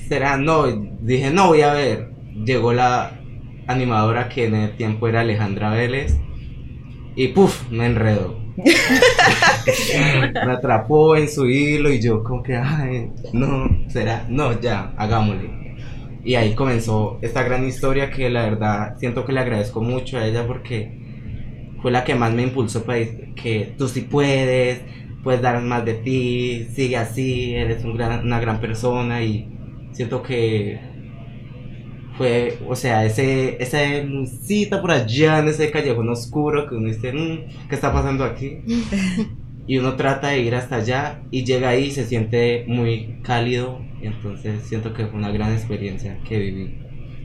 ¿Será? 0.08 0.38
No, 0.38 0.66
dije, 1.02 1.32
no, 1.32 1.48
voy 1.48 1.62
a 1.62 1.74
ver. 1.74 2.10
Llegó 2.46 2.74
la 2.74 3.20
animadora 3.68 4.28
que 4.28 4.46
en 4.46 4.56
el 4.56 4.76
tiempo 4.76 5.08
era 5.08 5.22
Alejandra 5.22 5.70
Vélez 5.70 6.18
y 7.16 7.28
puff, 7.30 7.70
me 7.70 7.86
enredó. 7.86 8.42
me 10.46 10.52
atrapó 10.52 11.16
en 11.16 11.30
su 11.30 11.48
hilo 11.48 11.92
y 11.92 12.00
yo 12.00 12.24
como 12.24 12.44
que, 12.44 12.56
ay, 12.56 13.12
no, 13.34 13.70
será, 13.88 14.26
no, 14.30 14.60
ya, 14.60 14.94
hagámosle. 14.98 15.63
Y 16.24 16.36
ahí 16.36 16.56
comenzó 16.56 17.20
esta 17.22 17.44
gran 17.44 17.68
historia 17.68 18.10
que 18.10 18.30
la 18.30 18.44
verdad 18.44 18.98
siento 18.98 19.26
que 19.26 19.34
le 19.34 19.42
agradezco 19.42 19.82
mucho 19.82 20.18
a 20.18 20.26
ella 20.26 20.48
porque 20.48 21.04
fue 21.82 21.92
la 21.92 22.06
que 22.06 22.16
más 22.16 22.34
me 22.34 22.44
impulsó 22.44 22.84
para 22.84 23.00
que 23.36 23.76
tú 23.78 23.90
sí 23.90 24.02
puedes, 24.02 24.82
puedes 25.22 25.42
dar 25.42 25.62
más 25.62 25.84
de 25.84 25.96
ti, 25.96 26.68
sigue 26.74 26.96
así, 26.96 27.54
eres 27.56 27.84
un 27.84 27.96
gran, 27.98 28.26
una 28.26 28.40
gran 28.40 28.62
persona 28.62 29.22
y 29.22 29.50
siento 29.92 30.24
que 30.24 30.80
fue, 32.18 32.58
o 32.68 32.76
sea, 32.76 33.06
ese, 33.06 33.62
esa 33.62 33.80
lucita 34.04 34.82
por 34.82 34.92
allá 34.92 35.40
en 35.40 35.50
ese 35.50 35.72
callejón 35.72 36.10
oscuro 36.10 36.70
que 36.70 36.76
uno 36.76 36.88
dice, 36.88 37.12
mm, 37.12 37.68
¿qué 37.68 37.76
está 37.76 37.92
pasando 37.92 38.24
aquí? 38.24 38.60
y 39.68 39.78
uno 39.78 39.96
trata 39.96 40.30
de 40.30 40.40
ir 40.40 40.56
hasta 40.56 40.78
allá 40.78 41.22
y 41.32 41.44
llega 41.44 41.70
ahí 41.70 41.86
y 41.86 41.92
se 41.92 42.06
siente 42.06 42.66
muy 42.68 43.20
cálido 43.24 43.82
entonces 44.08 44.64
siento 44.64 44.94
que 44.94 45.06
fue 45.08 45.20
una 45.20 45.32
gran 45.32 45.54
experiencia 45.54 46.18
que 46.28 46.40
viví 46.40 46.78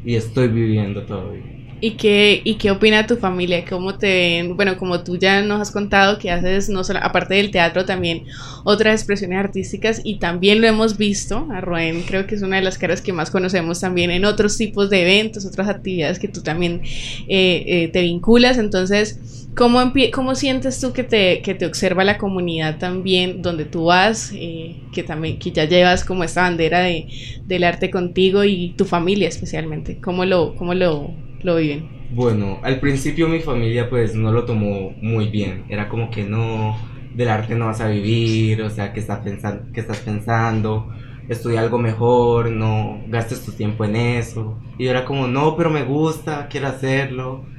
y 0.04 0.14
estoy 0.14 0.49
viviendo 0.49 1.04
todavía. 1.04 1.58
¿Y 1.80 1.92
qué, 1.92 2.40
¿Y 2.42 2.56
qué 2.56 2.73
opina 2.73 3.06
tu 3.06 3.16
familia? 3.16 3.64
¿Cómo 3.64 3.97
te 3.97 4.42
Bueno, 4.54 4.76
como 4.76 5.04
tú 5.04 5.16
ya 5.16 5.42
nos 5.42 5.61
has 5.61 5.70
contado 5.70 6.18
que 6.18 6.28
haces, 6.30 6.68
no 6.68 6.82
solo, 6.82 6.99
aparte 7.00 7.35
del 7.35 7.52
teatro, 7.52 7.85
también 7.85 8.25
otras 8.64 8.94
expresiones 9.00 9.38
artísticas 9.38 10.00
y 10.02 10.18
también 10.18 10.61
lo 10.61 10.66
hemos 10.66 10.99
visto, 10.99 11.47
a 11.52 11.61
Rubén 11.61 12.02
creo 12.02 12.26
que 12.26 12.35
es 12.35 12.42
una 12.42 12.56
de 12.56 12.62
las 12.62 12.78
caras 12.78 13.00
que 13.00 13.12
más 13.12 13.30
conocemos 13.30 13.78
también 13.78 14.11
en 14.11 14.25
otros 14.25 14.56
tipos 14.56 14.90
de 14.90 15.02
eventos, 15.02 15.47
otras 15.47 15.68
actividades 15.68 16.18
que 16.18 16.26
tú 16.26 16.42
también 16.42 16.80
eh, 17.28 17.64
eh, 17.66 17.90
te 17.92 18.02
vinculas. 18.02 18.58
Entonces, 18.58 19.38
¿Cómo, 19.58 19.92
¿Cómo 20.12 20.36
sientes 20.36 20.80
tú 20.80 20.92
que 20.92 21.02
te, 21.02 21.42
que 21.42 21.52
te 21.52 21.66
observa 21.66 22.04
la 22.04 22.16
comunidad 22.16 22.78
también 22.78 23.42
donde 23.42 23.64
tú 23.64 23.86
vas, 23.86 24.30
eh, 24.32 24.76
que, 24.92 25.02
también, 25.02 25.40
que 25.40 25.50
ya 25.50 25.64
llevas 25.64 26.04
como 26.04 26.22
esta 26.22 26.42
bandera 26.42 26.78
de, 26.78 27.08
del 27.44 27.64
arte 27.64 27.90
contigo 27.90 28.44
y 28.44 28.74
tu 28.76 28.84
familia 28.84 29.26
especialmente? 29.26 29.98
¿Cómo 30.00 30.24
lo, 30.24 30.54
cómo 30.54 30.74
lo, 30.74 31.10
lo 31.42 31.56
viven? 31.56 31.88
Bueno, 32.12 32.60
al 32.62 32.78
principio 32.78 33.26
mi 33.26 33.40
familia 33.40 33.90
pues 33.90 34.14
no 34.14 34.30
lo 34.30 34.44
tomó 34.44 34.94
muy 35.02 35.26
bien, 35.26 35.64
era 35.68 35.88
como 35.88 36.08
que 36.08 36.22
no, 36.22 36.76
del 37.16 37.28
arte 37.28 37.56
no 37.56 37.66
vas 37.66 37.80
a 37.80 37.88
vivir, 37.88 38.62
o 38.62 38.70
sea, 38.70 38.92
¿qué 38.92 39.00
estás 39.00 39.18
pensando? 39.24 39.72
Qué 39.72 39.80
estás 39.80 39.98
pensando? 39.98 40.88
Estudia 41.28 41.62
algo 41.62 41.78
mejor, 41.78 42.52
no 42.52 43.00
gastes 43.08 43.44
tu 43.44 43.50
tiempo 43.50 43.84
en 43.84 43.96
eso. 43.96 44.56
Y 44.78 44.84
yo 44.84 44.90
era 44.92 45.04
como, 45.04 45.26
no, 45.26 45.56
pero 45.56 45.68
me 45.68 45.82
gusta, 45.82 46.46
quiero 46.48 46.68
hacerlo 46.68 47.57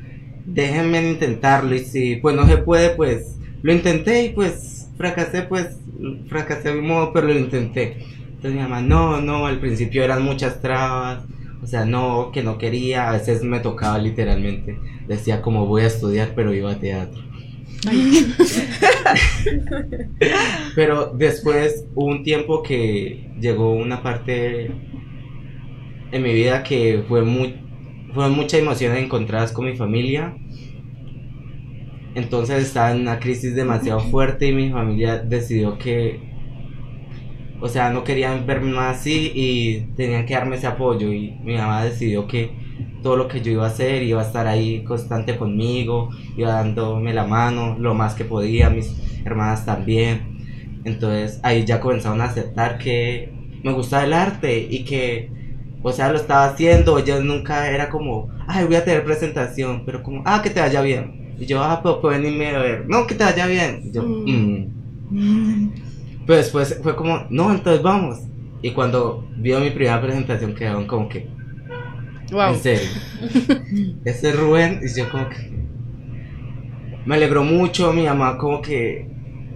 déjenme 0.53 1.09
intentarlo 1.09 1.75
y 1.75 1.79
si 1.79 2.15
pues 2.17 2.35
no 2.35 2.47
se 2.47 2.57
puede, 2.57 2.91
pues 2.91 3.37
lo 3.61 3.73
intenté 3.73 4.25
y 4.25 4.29
pues 4.29 4.89
fracasé, 4.97 5.43
pues 5.43 5.77
fracasé 6.27 6.69
de 6.69 6.81
mi 6.81 6.87
modo, 6.87 7.13
pero 7.13 7.27
lo 7.27 7.37
intenté. 7.37 7.97
Entonces 8.19 8.53
mi 8.53 8.59
mamá, 8.59 8.81
no, 8.81 9.21
no, 9.21 9.45
al 9.45 9.59
principio 9.59 10.03
eran 10.03 10.23
muchas 10.23 10.61
trabas, 10.61 11.25
o 11.61 11.67
sea, 11.67 11.85
no, 11.85 12.31
que 12.31 12.41
no 12.41 12.57
quería, 12.57 13.09
a 13.09 13.13
veces 13.13 13.43
me 13.43 13.59
tocaba 13.59 13.97
literalmente, 13.97 14.79
decía 15.07 15.41
como 15.41 15.65
voy 15.65 15.83
a 15.83 15.87
estudiar, 15.87 16.33
pero 16.35 16.53
iba 16.53 16.71
a 16.71 16.79
teatro. 16.79 17.21
pero 20.75 21.13
después 21.15 21.85
hubo 21.95 22.07
un 22.07 22.23
tiempo 22.23 22.61
que 22.61 23.29
llegó 23.39 23.71
una 23.71 24.03
parte 24.03 24.69
en 26.11 26.23
mi 26.23 26.33
vida 26.33 26.63
que 26.63 27.03
fue 27.07 27.23
muy 27.23 27.55
fueron 28.13 28.33
muchas 28.33 28.61
emociones 28.61 29.03
encontradas 29.03 29.51
con 29.51 29.65
mi 29.65 29.75
familia. 29.75 30.35
Entonces 32.15 32.63
estaba 32.63 32.91
en 32.91 33.01
una 33.01 33.19
crisis 33.19 33.55
demasiado 33.55 33.99
fuerte 33.99 34.47
y 34.47 34.53
mi 34.53 34.71
familia 34.71 35.17
decidió 35.17 35.77
que, 35.77 36.19
o 37.61 37.67
sea, 37.67 37.91
no 37.91 38.03
querían 38.03 38.45
verme 38.47 38.71
más 38.71 38.97
así 38.97 39.31
y 39.35 39.81
tenían 39.95 40.25
que 40.25 40.33
darme 40.33 40.55
ese 40.55 40.67
apoyo. 40.67 41.13
Y 41.13 41.37
mi 41.43 41.55
mamá 41.55 41.83
decidió 41.83 42.27
que 42.27 42.51
todo 43.03 43.15
lo 43.15 43.27
que 43.27 43.41
yo 43.41 43.51
iba 43.51 43.65
a 43.65 43.69
hacer 43.69 44.03
iba 44.03 44.21
a 44.21 44.25
estar 44.25 44.47
ahí 44.47 44.83
constante 44.83 45.37
conmigo, 45.37 46.09
iba 46.35 46.53
dándome 46.53 47.13
la 47.13 47.25
mano 47.25 47.77
lo 47.79 47.93
más 47.93 48.15
que 48.15 48.25
podía, 48.25 48.69
mis 48.69 48.95
hermanas 49.23 49.65
también. 49.65 50.81
Entonces 50.83 51.39
ahí 51.43 51.65
ya 51.65 51.79
comenzaron 51.79 52.21
a 52.21 52.25
aceptar 52.25 52.77
que 52.77 53.31
me 53.63 53.71
gustaba 53.73 54.03
el 54.05 54.13
arte 54.13 54.67
y 54.69 54.83
que 54.83 55.38
o 55.81 55.91
sea, 55.91 56.11
lo 56.11 56.17
estaba 56.17 56.45
haciendo, 56.45 56.99
yo 57.03 57.21
nunca 57.23 57.69
era 57.69 57.89
como, 57.89 58.29
ay, 58.47 58.65
voy 58.65 58.75
a 58.75 58.83
tener 58.83 59.03
presentación, 59.05 59.83
pero 59.85 60.03
como, 60.03 60.21
ah, 60.25 60.41
que 60.41 60.49
te 60.49 60.59
vaya 60.59 60.81
bien. 60.81 61.35
Y 61.39 61.45
yo, 61.45 61.63
ah, 61.63 61.79
pues 61.81 61.95
pueden 62.01 62.25
irme 62.25 62.47
a 62.53 62.59
ver. 62.59 62.85
No, 62.87 63.07
que 63.07 63.15
te 63.15 63.23
vaya 63.23 63.47
bien. 63.47 63.81
Y 63.85 63.91
yo, 63.91 64.03
mm. 64.03 64.67
Mm. 65.09 65.71
Pero 66.25 66.37
después 66.37 66.79
fue 66.83 66.95
como, 66.95 67.25
no, 67.29 67.51
entonces 67.51 67.81
vamos. 67.81 68.19
Y 68.61 68.71
cuando 68.71 69.25
vio 69.37 69.59
mi 69.61 69.69
primera 69.69 70.01
presentación 70.01 70.53
quedaron 70.53 70.85
como 70.85 71.07
que, 71.07 71.27
wow. 72.31 72.53
en 72.53 72.59
serio. 72.59 72.89
Ese 74.05 74.29
es 74.29 74.37
Rubén, 74.37 74.81
y 74.83 74.99
yo 74.99 75.09
como 75.09 75.29
que, 75.29 75.49
me 77.05 77.15
alegró 77.15 77.43
mucho, 77.43 77.93
mi 77.93 78.03
mamá 78.03 78.37
como 78.37 78.61
que, 78.61 79.07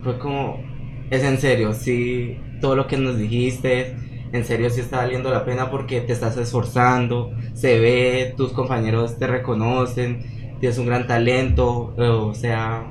fue 0.03 0.17
como, 0.17 0.63
es 1.09 1.21
en 1.23 1.37
serio, 1.37 1.73
sí, 1.73 2.37
todo 2.61 2.77
lo 2.77 2.87
que 2.87 2.97
nos 2.97 3.17
dijiste, 3.17 3.95
en 4.33 4.43
serio 4.45 4.69
sí 4.71 4.81
está 4.81 4.97
valiendo 4.97 5.29
la 5.29 5.45
pena 5.45 5.69
porque 5.69 6.01
te 6.01 6.11
estás 6.11 6.35
esforzando, 6.37 7.31
se 7.53 7.79
ve, 7.79 8.33
tus 8.35 8.51
compañeros 8.51 9.17
te 9.19 9.27
reconocen, 9.27 10.57
tienes 10.59 10.79
un 10.79 10.87
gran 10.87 11.05
talento, 11.05 11.93
o 11.95 12.33
sea, 12.33 12.83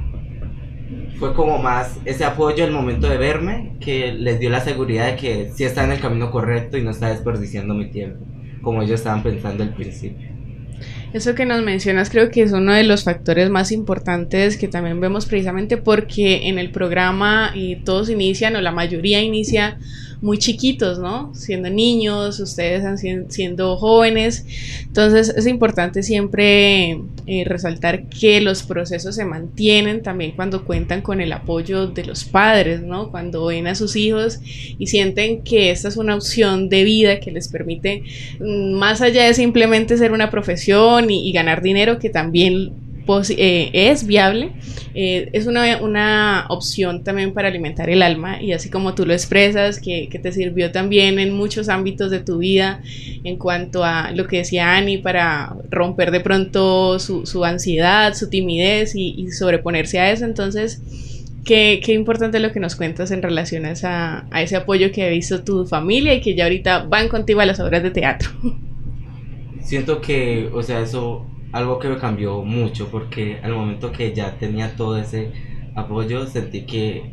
fue 1.19 1.35
como 1.35 1.59
más 1.59 1.99
ese 2.05 2.25
apoyo 2.25 2.65
al 2.65 2.71
momento 2.71 3.09
de 3.09 3.19
verme 3.19 3.73
que 3.81 4.13
les 4.13 4.39
dio 4.39 4.51
la 4.51 4.61
seguridad 4.61 5.09
de 5.09 5.17
que 5.17 5.51
sí 5.53 5.65
está 5.65 5.85
en 5.85 5.93
el 5.93 6.01
camino 6.01 6.31
correcto 6.31 6.79
y 6.79 6.83
no 6.83 6.91
está 6.93 7.09
desperdiciando 7.09 7.75
mi 7.75 7.91
tiempo, 7.91 8.25
como 8.63 8.81
ellos 8.81 9.01
estaban 9.01 9.25
pensando 9.25 9.65
al 9.65 9.75
principio. 9.75 10.31
Eso 11.13 11.35
que 11.35 11.45
nos 11.45 11.63
mencionas 11.63 12.09
creo 12.09 12.31
que 12.31 12.43
es 12.43 12.53
uno 12.53 12.73
de 12.73 12.85
los 12.85 13.05
factores 13.05 13.51
más 13.51 13.73
importantes 13.73 14.57
que 14.57 14.69
también 14.69 15.01
vemos 15.01 15.27
precisamente 15.27 15.77
porque 15.77 16.49
en 16.49 16.59
el 16.59 16.71
programa 16.71 17.51
y 17.55 17.77
todos 17.77 18.09
inician 18.11 18.57
o 18.57 18.61
la 18.61 18.73
mayoría 18.73 19.23
inicia 19.23 19.79
muy 20.23 20.39
chiquitos, 20.39 21.01
¿no? 21.01 21.35
Siendo 21.35 21.69
niños, 21.69 22.39
ustedes 22.39 22.85
siendo 23.29 23.77
jóvenes. 23.77 24.47
Entonces 24.87 25.35
es 25.37 25.47
importante 25.49 26.05
siempre 26.05 27.01
eh, 27.27 27.45
resaltar 27.45 28.09
que 28.09 28.41
los 28.41 28.63
procesos 28.63 29.17
se 29.17 29.25
mantienen 29.25 30.03
también 30.03 30.33
cuando 30.33 30.65
cuentan 30.65 31.03
con 31.03 31.21
el 31.21 31.33
apoyo 31.33 31.89
de 31.89 32.05
los 32.05 32.23
padres, 32.25 32.83
¿no? 32.83 33.11
Cuando 33.11 33.47
ven 33.47 33.67
a 33.67 33.75
sus 33.75 33.97
hijos 33.97 34.39
y 34.79 34.87
sienten 34.87 35.43
que 35.43 35.73
esta 35.73 35.89
es 35.89 35.97
una 35.97 36.15
opción 36.15 36.69
de 36.69 36.85
vida 36.85 37.19
que 37.19 37.33
les 37.33 37.49
permite, 37.49 38.05
mm, 38.39 38.75
más 38.75 39.03
allá 39.03 39.25
de 39.25 39.35
simplemente 39.35 39.99
ser 39.99 40.13
una 40.13 40.31
profesión 40.31 41.11
y 41.11 41.33
ganar 41.33 41.63
dinero, 41.63 41.99
que 41.99 42.11
también 42.11 42.73
eh, 43.31 43.71
es 43.73 44.07
viable, 44.07 44.53
eh, 44.95 45.29
es 45.33 45.47
una, 45.47 45.81
una, 45.81 46.47
opción 46.49 47.03
también 47.03 47.33
para 47.33 47.49
alimentar 47.49 47.91
el 47.91 48.03
alma 48.03 48.41
y 48.41 48.53
así 48.53 48.71
como 48.71 48.95
tú 48.95 49.05
lo 49.07 49.13
expresas, 49.13 49.81
que, 49.81 50.09
que, 50.09 50.19
te 50.19 50.33
sirvió 50.33 50.71
también 50.71 51.19
en 51.19 51.33
muchos 51.33 51.69
ámbitos 51.69 52.11
de 52.11 52.21
tu 52.21 52.39
vida 52.39 52.81
en 53.25 53.37
cuanto 53.37 53.85
a 53.85 54.13
lo 54.13 54.27
que 54.27 54.39
decía 54.39 54.77
Ani, 54.77 54.99
para 54.99 55.57
romper 55.71 56.11
de 56.11 56.21
pronto 56.21 56.99
su, 56.99 57.27
su 57.27 57.45
ansiedad, 57.45 58.15
su 58.15 58.31
timidez 58.31 58.95
y, 58.95 59.31
sobreponerse 59.33 59.99
a 59.99 60.11
eso. 60.11 60.25
Entonces, 60.25 60.83
Qué, 61.45 61.81
qué, 61.85 61.93
importante 61.93 62.39
lo 62.39 62.53
que 62.53 62.61
nos 62.61 62.77
cuentas 62.77 63.11
en 63.11 63.21
relación 63.21 63.67
a, 63.67 63.73
esa, 63.73 64.27
a, 64.31 64.43
ese 64.43 64.55
apoyo 64.55 64.93
que 64.93 65.03
ha 65.03 65.09
visto 65.09 65.43
tu 65.43 65.67
familia 65.67 66.15
y 66.15 66.21
que 66.21 66.37
ya 66.37 66.45
ahorita 66.45 66.85
van 66.85 67.09
contigo 67.09 67.41
a 67.41 67.47
las 67.47 67.59
obras 67.59 67.83
de 67.83 67.91
teatro. 67.91 68.31
Siento 69.61 70.01
que, 70.01 70.49
o 70.55 70.63
sea, 70.63 70.81
eso 70.83 71.27
algo 71.53 71.79
que 71.79 71.89
me 71.89 71.99
cambió 71.99 72.43
mucho 72.43 72.89
porque 72.91 73.39
al 73.43 73.53
momento 73.53 73.93
que 73.93 74.15
ya 74.15 74.39
tenía 74.39 74.75
todo 74.75 74.97
ese 74.97 75.31
apoyo 75.75 76.27
sentí 76.27 76.65
que 76.65 77.13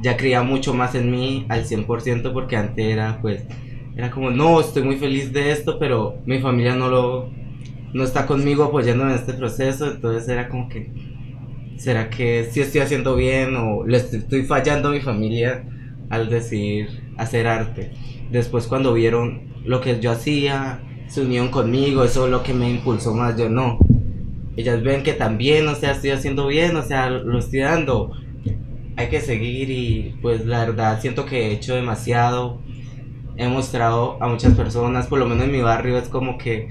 ya 0.00 0.16
creía 0.16 0.42
mucho 0.42 0.74
más 0.74 0.94
en 0.94 1.10
mí 1.10 1.46
al 1.48 1.64
100% 1.64 2.32
porque 2.32 2.56
antes 2.56 2.86
era 2.86 3.18
pues 3.20 3.44
era 3.96 4.10
como 4.10 4.30
no 4.30 4.60
estoy 4.60 4.82
muy 4.82 4.96
feliz 4.96 5.32
de 5.32 5.50
esto 5.50 5.78
pero 5.78 6.18
mi 6.26 6.38
familia 6.40 6.76
no 6.76 6.88
lo 6.88 7.30
no 7.92 8.04
está 8.04 8.26
conmigo 8.26 8.64
apoyándome 8.64 9.12
en 9.12 9.18
este 9.18 9.32
proceso 9.32 9.90
entonces 9.90 10.28
era 10.28 10.48
como 10.48 10.68
que 10.68 10.90
será 11.76 12.08
que 12.08 12.48
sí 12.50 12.60
estoy 12.60 12.82
haciendo 12.82 13.16
bien 13.16 13.56
o 13.56 13.84
le 13.84 13.98
estoy 13.98 14.44
fallando 14.44 14.88
a 14.88 14.92
mi 14.92 15.00
familia 15.00 15.64
al 16.08 16.28
decir 16.30 16.88
hacer 17.16 17.46
arte 17.46 17.90
después 18.30 18.66
cuando 18.66 18.92
vieron 18.92 19.42
lo 19.64 19.80
que 19.80 19.98
yo 20.00 20.12
hacía 20.12 20.80
se 21.08 21.20
unión 21.20 21.48
conmigo, 21.48 22.04
eso 22.04 22.26
es 22.26 22.30
lo 22.30 22.42
que 22.42 22.52
me 22.54 22.70
impulsó 22.70 23.14
más, 23.14 23.36
yo 23.36 23.48
no. 23.48 23.78
Ellas 24.56 24.82
ven 24.82 25.02
que 25.02 25.12
también, 25.12 25.68
o 25.68 25.74
sea, 25.74 25.92
estoy 25.92 26.10
haciendo 26.10 26.46
bien, 26.46 26.76
o 26.76 26.82
sea, 26.82 27.10
lo 27.10 27.38
estoy 27.38 27.60
dando. 27.60 28.12
Hay 28.96 29.08
que 29.08 29.20
seguir 29.20 29.70
y 29.70 30.14
pues 30.22 30.46
la 30.46 30.60
verdad 30.64 31.00
siento 31.00 31.26
que 31.26 31.48
he 31.48 31.52
hecho 31.52 31.74
demasiado. 31.74 32.60
He 33.36 33.48
mostrado 33.48 34.16
a 34.22 34.28
muchas 34.28 34.54
personas, 34.54 35.06
por 35.06 35.18
lo 35.18 35.26
menos 35.26 35.44
en 35.44 35.52
mi 35.52 35.60
barrio 35.60 35.98
es 35.98 36.08
como 36.08 36.38
que 36.38 36.68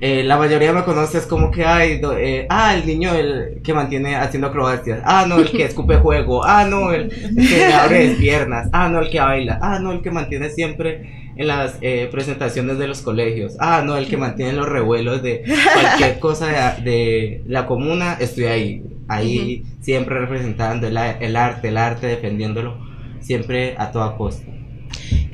eh, 0.00 0.24
la 0.24 0.36
mayoría 0.38 0.72
me 0.72 0.84
conoce 0.84 1.18
es 1.18 1.26
como 1.26 1.50
que 1.50 1.64
hay 1.64 2.00
eh, 2.18 2.46
ah 2.48 2.74
el 2.74 2.86
niño 2.86 3.14
el 3.14 3.60
que 3.62 3.74
mantiene 3.74 4.16
haciendo 4.16 4.48
acrobacias 4.48 5.00
ah 5.04 5.26
no 5.28 5.38
el 5.38 5.50
que 5.50 5.64
escupe 5.64 5.96
juego 6.02 6.44
ah 6.44 6.64
no 6.64 6.92
el, 6.92 7.12
el 7.12 7.48
que 7.48 7.64
abre 7.66 8.08
piernas 8.18 8.68
ah 8.72 8.88
no 8.88 9.00
el 9.00 9.10
que 9.10 9.20
baila 9.20 9.58
ah 9.60 9.78
no 9.78 9.92
el 9.92 10.00
que 10.00 10.10
mantiene 10.10 10.48
siempre 10.48 11.25
en 11.36 11.46
las 11.46 11.78
eh, 11.80 12.08
presentaciones 12.10 12.78
de 12.78 12.88
los 12.88 13.02
colegios. 13.02 13.56
Ah, 13.60 13.82
no, 13.84 13.96
el 13.96 14.08
que 14.08 14.16
mantiene 14.16 14.52
los 14.52 14.68
revuelos 14.68 15.22
de 15.22 15.44
cualquier 15.74 16.18
cosa 16.20 16.76
de, 16.82 17.42
la 17.46 17.66
comuna, 17.66 18.16
estoy 18.18 18.44
ahí. 18.44 18.82
Ahí 19.08 19.62
siempre 19.80 20.18
representando 20.18 20.88
el, 20.88 20.96
el 20.96 21.36
arte, 21.36 21.68
el 21.68 21.76
arte, 21.76 22.08
defendiéndolo 22.08 22.76
siempre 23.20 23.74
a 23.78 23.92
toda 23.92 24.16
costa. 24.16 24.55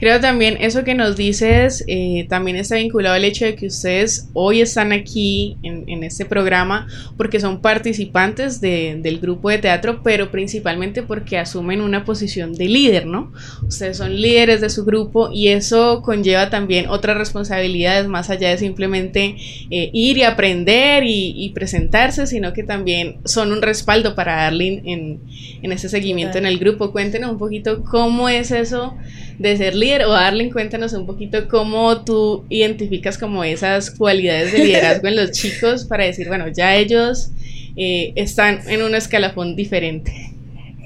Creo 0.02 0.18
también 0.18 0.56
eso 0.60 0.82
que 0.82 0.96
nos 0.96 1.16
dices 1.16 1.84
eh, 1.86 2.26
también 2.28 2.56
está 2.56 2.74
vinculado 2.74 3.14
al 3.14 3.24
hecho 3.24 3.44
de 3.44 3.54
que 3.54 3.66
ustedes 3.66 4.28
hoy 4.32 4.60
están 4.60 4.90
aquí 4.90 5.58
en, 5.62 6.02
este 6.02 6.24
programa 6.24 6.88
porque 7.16 7.38
son 7.38 7.60
participantes 7.60 8.60
del 8.60 9.20
grupo 9.20 9.48
de 9.48 9.58
teatro, 9.58 10.00
pero 10.02 10.32
principalmente 10.32 11.04
porque 11.04 11.38
asumen 11.38 11.80
una 11.80 12.04
posición 12.04 12.52
de 12.52 12.64
líder, 12.64 13.06
¿no? 13.06 13.32
Ustedes 13.64 13.98
son 13.98 14.20
líderes 14.20 14.60
de 14.60 14.70
su 14.70 14.84
grupo 14.84 15.30
y 15.32 15.48
eso 15.48 16.02
conlleva 16.02 16.50
también 16.50 16.88
otras 16.88 17.16
responsabilidades 17.16 18.08
más 18.08 18.28
allá 18.28 18.48
de 18.48 18.58
simplemente 18.58 19.36
eh, 19.70 19.90
ir 19.92 20.18
y 20.18 20.24
aprender 20.24 21.04
y, 21.06 21.48
presentarse, 21.54 22.26
sino 22.26 22.52
que 22.52 22.64
también 22.64 23.18
son 23.24 23.52
un 23.52 23.62
respaldo 23.62 24.16
para 24.16 24.48
Arlene 24.48 24.82
en, 24.84 25.20
en 25.62 25.70
ese 25.70 25.88
seguimiento 25.88 26.38
en 26.38 26.46
el 26.46 26.58
grupo. 26.58 26.90
Cuéntenos 26.90 27.30
un 27.30 27.38
poquito 27.38 27.84
cómo 27.84 28.28
es 28.28 28.50
eso 28.50 28.96
de 29.42 29.56
ser 29.56 29.74
líder 29.74 30.04
o 30.04 30.12
Arlen, 30.12 30.50
cuéntanos 30.50 30.92
un 30.92 31.04
poquito 31.04 31.48
cómo 31.48 32.04
tú 32.04 32.44
identificas 32.48 33.18
como 33.18 33.42
esas 33.42 33.90
cualidades 33.90 34.52
de 34.52 34.64
liderazgo 34.64 35.08
en 35.08 35.16
los 35.16 35.30
chicos 35.32 35.84
para 35.84 36.04
decir, 36.04 36.28
bueno, 36.28 36.46
ya 36.48 36.76
ellos 36.76 37.30
eh, 37.76 38.12
están 38.14 38.60
en 38.68 38.82
un 38.82 38.94
escalafón 38.94 39.56
diferente. 39.56 40.12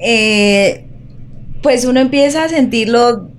Eh, 0.03 0.85
pues 1.63 1.85
uno 1.85 2.01
empieza 2.01 2.45
a 2.45 2.49
sentirlo 2.49 3.31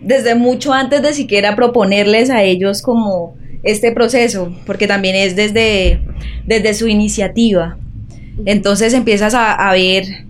desde 0.00 0.36
mucho 0.36 0.72
antes 0.72 1.02
de 1.02 1.12
siquiera 1.12 1.56
proponerles 1.56 2.30
a 2.30 2.44
ellos 2.44 2.80
como 2.80 3.36
este 3.64 3.90
proceso, 3.90 4.54
porque 4.66 4.86
también 4.86 5.16
es 5.16 5.34
desde, 5.34 6.00
desde 6.46 6.74
su 6.74 6.86
iniciativa. 6.86 7.76
Entonces 8.44 8.94
empiezas 8.94 9.34
a, 9.34 9.52
a 9.52 9.72
ver 9.72 10.23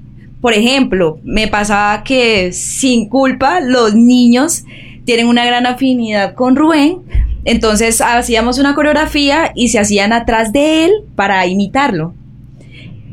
por 0.45 0.53
ejemplo, 0.53 1.21
me 1.25 1.49
pasaba 1.49 2.05
que 2.05 2.53
sin 2.53 3.09
culpa 3.09 3.61
los 3.61 3.95
niños 3.95 4.65
tienen 5.07 5.27
una 5.27 5.47
gran 5.47 5.67
afinidad 5.67 6.35
con 6.35 6.55
Rubén, 6.55 6.99
entonces 7.47 8.03
hacíamos 8.03 8.59
una 8.59 8.75
coreografía 8.75 9.53
y 9.55 9.71
se 9.71 9.79
hacían 9.79 10.13
atrás 10.13 10.53
de 10.53 10.85
él 10.85 10.93
para 11.17 11.47
imitarlo. 11.47 12.13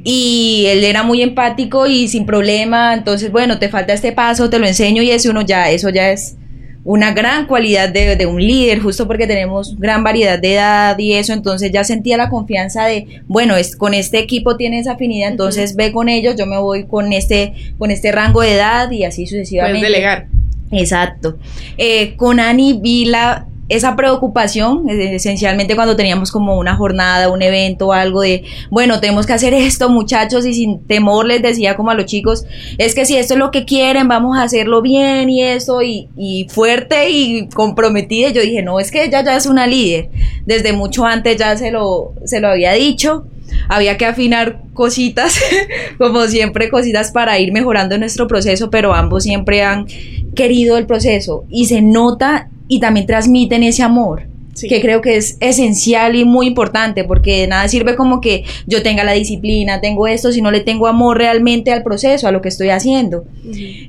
Y 0.03 0.65
él 0.67 0.83
era 0.83 1.03
muy 1.03 1.21
empático 1.21 1.87
y 1.87 2.09
sin 2.09 2.25
problema, 2.25 2.93
entonces 2.93 3.31
bueno, 3.31 3.59
te 3.59 3.69
falta 3.69 3.93
este 3.93 4.11
paso, 4.11 4.49
te 4.49 4.59
lo 4.59 4.67
enseño 4.67 5.01
y 5.01 5.11
eso 5.11 5.29
uno 5.29 5.41
ya, 5.41 5.71
eso 5.71 5.87
ya 5.87 6.11
es 6.11 6.35
una 6.83 7.13
gran 7.13 7.45
cualidad 7.45 7.89
de, 7.89 8.25
un 8.25 8.41
líder, 8.41 8.79
justo 8.79 9.07
porque 9.07 9.27
tenemos 9.27 9.77
gran 9.77 10.03
variedad 10.03 10.39
de 10.39 10.55
edad 10.55 10.97
y 10.97 11.13
eso, 11.13 11.33
entonces 11.33 11.71
ya 11.71 11.83
sentía 11.83 12.17
la 12.17 12.29
confianza 12.29 12.85
de, 12.85 13.21
bueno, 13.27 13.55
es, 13.55 13.75
con 13.75 13.93
este 13.93 14.19
equipo 14.19 14.57
tienes 14.57 14.87
afinidad, 14.87 15.29
entonces 15.29 15.75
ve 15.75 15.91
con 15.91 16.09
ellos, 16.09 16.35
yo 16.37 16.47
me 16.47 16.57
voy 16.57 16.85
con 16.85 17.13
este, 17.13 17.53
con 17.77 17.91
este 17.91 18.11
rango 18.11 18.41
de 18.41 18.55
edad 18.55 18.89
y 18.89 19.03
así 19.03 19.27
sucesivamente. 19.27 19.79
Puedes 19.79 19.93
delegar. 19.93 20.27
Exacto. 20.71 21.37
Eh, 21.77 22.15
con 22.15 22.39
Ani 22.39 22.79
vi 22.81 23.05
la, 23.05 23.45
esa 23.71 23.95
preocupación, 23.95 24.89
esencialmente 24.89 25.75
cuando 25.75 25.95
teníamos 25.95 26.29
como 26.29 26.57
una 26.57 26.75
jornada, 26.75 27.29
un 27.29 27.41
evento 27.41 27.93
algo 27.93 28.19
de, 28.19 28.43
bueno, 28.69 28.99
tenemos 28.99 29.25
que 29.25 29.31
hacer 29.31 29.53
esto, 29.53 29.89
muchachos, 29.89 30.45
y 30.45 30.53
sin 30.53 30.85
temor 30.85 31.25
les 31.25 31.41
decía 31.41 31.77
como 31.77 31.89
a 31.89 31.93
los 31.93 32.05
chicos, 32.05 32.43
es 32.77 32.93
que 32.93 33.05
si 33.05 33.15
esto 33.15 33.35
es 33.35 33.39
lo 33.39 33.49
que 33.49 33.63
quieren, 33.63 34.09
vamos 34.09 34.37
a 34.37 34.43
hacerlo 34.43 34.81
bien 34.81 35.29
y 35.29 35.41
eso, 35.41 35.81
y, 35.81 36.09
y 36.17 36.47
fuerte 36.49 37.09
y 37.09 37.47
comprometida. 37.47 38.29
yo 38.29 38.41
dije, 38.41 38.61
no, 38.61 38.79
es 38.79 38.91
que 38.91 39.05
ella 39.05 39.23
ya 39.23 39.37
es 39.37 39.45
una 39.45 39.67
líder. 39.67 40.09
Desde 40.45 40.73
mucho 40.73 41.05
antes 41.05 41.37
ya 41.37 41.55
se 41.55 41.71
lo, 41.71 42.13
se 42.25 42.41
lo 42.41 42.49
había 42.49 42.73
dicho 42.73 43.25
había 43.67 43.97
que 43.97 44.05
afinar 44.05 44.61
cositas, 44.73 45.39
como 45.97 46.25
siempre, 46.27 46.69
cositas 46.69 47.11
para 47.11 47.37
ir 47.39 47.51
mejorando 47.51 47.97
nuestro 47.97 48.27
proceso, 48.27 48.69
pero 48.69 48.93
ambos 48.93 49.23
siempre 49.23 49.61
han 49.61 49.87
querido 50.35 50.77
el 50.77 50.85
proceso 50.85 51.43
y 51.49 51.65
se 51.65 51.81
nota 51.81 52.49
y 52.71 52.79
también 52.79 53.05
transmiten 53.05 53.63
ese 53.63 53.83
amor. 53.83 54.27
que 54.61 54.79
creo 54.79 55.01
que 55.01 55.17
es 55.17 55.37
esencial 55.41 56.15
y 56.15 56.23
muy 56.23 56.47
importante, 56.47 57.03
porque 57.03 57.45
nada 57.47 57.67
sirve 57.67 57.95
como 57.95 58.21
que 58.21 58.45
yo 58.65 58.81
tenga 58.81 59.03
la 59.03 59.11
disciplina, 59.11 59.81
tengo 59.81 60.07
esto, 60.07 60.31
si 60.31 60.41
no 60.41 60.51
le 60.51 60.61
tengo 60.61 60.87
amor 60.87 61.17
realmente 61.17 61.73
al 61.73 61.83
proceso, 61.83 62.27
a 62.27 62.31
lo 62.31 62.41
que 62.41 62.47
estoy 62.47 62.69
haciendo. 62.69 63.25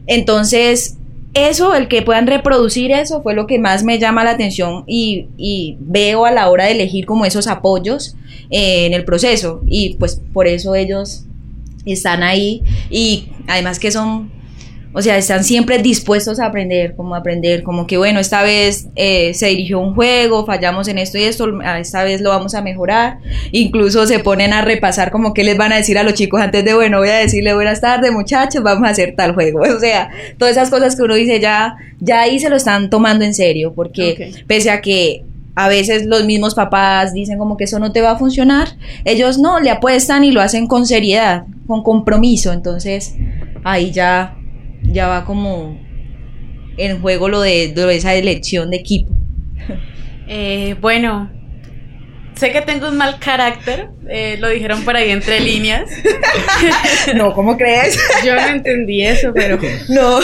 Entonces, 0.07 0.97
eso, 1.35 1.75
el 1.77 1.87
que 1.87 2.03
puedan 2.03 2.27
reproducir 2.27 2.91
eso, 2.91 3.23
fue 3.23 3.35
lo 3.35 3.47
que 3.47 3.61
más 3.61 3.85
me 3.85 4.01
llama 4.01 4.25
la 4.25 4.33
atención 4.33 4.83
y, 4.89 5.77
veo 5.79 6.25
a 6.25 6.33
la 6.33 6.51
hora 6.51 6.65
de 6.65 6.73
elegir 6.73 7.07
como 7.07 7.25
esos 7.25 7.47
apoyos 7.47 8.17
eh, 8.51 8.87
en 8.87 8.95
el 8.95 9.05
proceso. 9.05 9.63
Y 9.69 9.95
pues 9.95 10.21
por 10.33 10.49
eso 10.49 10.75
ellos 10.75 11.27
están 11.87 12.25
ahí 12.25 12.63
y 12.91 13.29
además 13.47 13.79
que 13.79 13.93
son 13.93 14.42
o 14.95 15.01
sea, 15.01 15.17
están 15.17 15.43
siempre 15.43 15.79
dispuestos 15.79 16.39
a 16.39 16.47
aprender, 16.47 16.95
como 16.95 17.15
aprender, 17.15 17.63
como 17.63 17.87
que 17.87 17.97
bueno, 17.97 18.21
esta 18.21 18.43
vez 18.43 18.89
eh, 18.95 19.33
se 19.33 19.49
dirigió 19.49 19.81
un 19.81 19.95
juego, 19.95 20.45
fallamos 20.45 20.87
en 20.89 20.99
esto 20.99 21.17
y 21.17 21.23
esto, 21.23 21.49
esta 21.79 22.05
vez 22.05 22.21
lo 22.21 22.29
vamos 22.29 22.55
a 22.55 22.61
mejorar. 22.61 23.19
Incluso 23.53 24.07
se 24.07 24.19
ponen 24.19 24.53
a 24.53 24.61
repasar 24.63 25.11
como 25.11 25.33
que 25.33 25.45
les 25.45 25.57
van 25.57 25.73
a 25.73 25.77
decir 25.77 25.97
a 25.97 26.03
los 26.03 26.15
chicos 26.15 26.43
antes 26.43 26.65
de, 26.65 26.75
bueno, 26.75 26.99
voy 26.99 27.09
a 27.09 27.17
decirle 27.17 27.55
buenas 27.55 27.81
tardes 27.81 28.13
muchachos, 28.13 28.63
vamos 28.63 28.87
a 28.87 28.91
hacer 28.91 29.15
tal 29.17 29.35
juego. 29.35 29.63
O 29.73 29.81
sea, 29.81 30.11
todas 30.39 30.53
esas 30.53 30.71
cosas 30.71 30.95
que 30.95 31.03
uno 31.03 31.15
dice 31.15 31.41
ya, 31.41 31.77
ya 31.99 32.21
ahí 32.21 32.39
se 32.39 32.51
lo 32.51 32.57
están 32.57 32.91
tomando 32.91 33.25
en 33.25 33.35
serio, 33.35 33.73
porque 33.75 34.33
pese 34.47 34.71
a 34.71 34.81
que 34.81 35.25
a 35.55 35.69
veces 35.69 36.05
los 36.07 36.25
mismos 36.25 36.55
papás 36.55 37.13
dicen 37.15 37.39
como 37.39 37.57
que 37.57 37.65
eso 37.65 37.79
no 37.79 37.91
te 37.91 38.03
va 38.03 38.13
a 38.13 38.19
funcionar, 38.19 38.69
ellos 39.05 39.39
no, 39.39 39.59
le 39.61 39.71
apuestan 39.71 40.25
y 40.25 40.31
lo 40.31 40.41
hacen 40.41 40.67
con 40.67 40.87
seriedad, 40.87 41.47
con 41.67 41.83
compromiso, 41.83 42.53
entonces 42.53 43.17
ahí 43.65 43.91
ya 43.91 44.37
ya 44.83 45.09
va 45.09 45.25
como 45.25 45.81
en 46.77 47.01
juego 47.01 47.29
lo 47.29 47.41
de, 47.41 47.73
esa 47.95 48.15
elección 48.15 48.71
de 48.71 48.77
equipo. 48.79 49.15
Eh, 50.29 50.77
bueno, 50.81 51.31
sé 52.35 52.53
que 52.53 52.61
tengo 52.63 52.89
un 52.89 52.97
mal 52.97 53.19
carácter, 53.19 53.89
eh, 54.09 54.37
lo 54.39 54.49
dijeron 54.49 54.85
por 54.85 54.97
ahí 54.97 55.11
entre 55.11 55.41
líneas. 55.41 55.91
no, 57.15 57.33
¿cómo 57.33 57.57
crees? 57.57 57.99
Yo 58.25 58.35
no 58.35 58.47
entendí 58.47 59.03
eso, 59.03 59.33
pero... 59.35 59.59
No. 59.89 60.21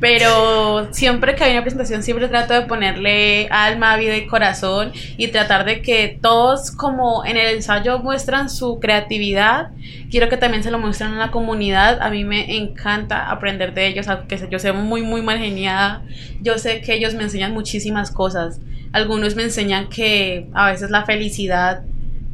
Pero 0.00 0.92
siempre 0.92 1.34
que 1.34 1.44
hay 1.44 1.52
una 1.52 1.62
presentación, 1.62 2.02
siempre 2.02 2.28
trato 2.28 2.54
de 2.54 2.62
ponerle 2.62 3.48
alma, 3.50 3.96
vida 3.96 4.16
y 4.16 4.26
corazón 4.26 4.92
y 5.16 5.28
tratar 5.28 5.64
de 5.64 5.82
que 5.82 6.18
todos, 6.20 6.70
como 6.70 7.24
en 7.24 7.36
el 7.36 7.56
ensayo, 7.56 7.98
muestran 7.98 8.48
su 8.48 8.78
creatividad. 8.78 9.70
Quiero 10.10 10.28
que 10.28 10.36
también 10.36 10.62
se 10.62 10.70
lo 10.70 10.78
muestren 10.78 11.14
a 11.14 11.18
la 11.18 11.30
comunidad. 11.32 12.00
A 12.00 12.10
mí 12.10 12.24
me 12.24 12.56
encanta 12.56 13.28
aprender 13.28 13.74
de 13.74 13.88
ellos, 13.88 14.06
aunque 14.06 14.38
yo 14.48 14.58
sea 14.60 14.72
muy, 14.72 15.02
muy 15.02 15.22
mal 15.22 15.38
geniada. 15.38 16.02
Yo 16.40 16.58
sé 16.58 16.80
que 16.80 16.94
ellos 16.94 17.14
me 17.14 17.24
enseñan 17.24 17.52
muchísimas 17.52 18.12
cosas. 18.12 18.60
Algunos 18.92 19.36
me 19.36 19.44
enseñan 19.44 19.88
que 19.88 20.48
a 20.54 20.70
veces 20.70 20.90
la 20.90 21.04
felicidad 21.04 21.82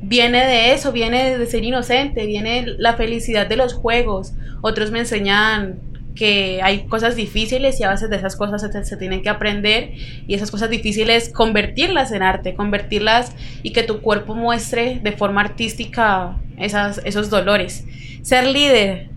viene 0.01 0.45
de 0.45 0.73
eso, 0.73 0.93
viene 0.93 1.39
de 1.39 1.47
ser 1.47 1.65
inocente, 1.65 2.27
viene 2.27 2.67
la 2.79 2.95
felicidad 2.95 3.47
de 3.47 3.57
los 3.57 3.75
juegos. 3.75 4.35
Otros 4.61 4.91
me 4.91 5.01
enseñan 5.01 5.81
que 6.15 6.61
hay 6.63 6.87
cosas 6.87 7.17
difíciles 7.17 7.81
y 7.81 7.85
a 7.85 7.91
veces 7.91 8.09
de 8.09 8.17
esas 8.17 8.37
cosas 8.37 8.63
se, 8.63 8.97
tienen 8.97 9.23
que 9.23 9.29
aprender 9.29 9.93
y 10.27 10.35
esas 10.35 10.51
cosas 10.51 10.71
difíciles 10.71 11.29
convertirlas 11.29 12.13
en 12.13 12.23
arte, 12.23 12.55
convertirlas 12.55 13.33
y 13.63 13.73
que 13.73 13.83
tu 13.83 14.01
cuerpo 14.01 14.35
muestre 14.35 15.01
de 15.03 15.13
forma 15.13 15.41
artística 15.41 16.37
esas, 16.57 17.01
esos 17.05 17.31
dolores. 17.31 17.85
Ser 18.23 18.47
líder, 18.47 19.11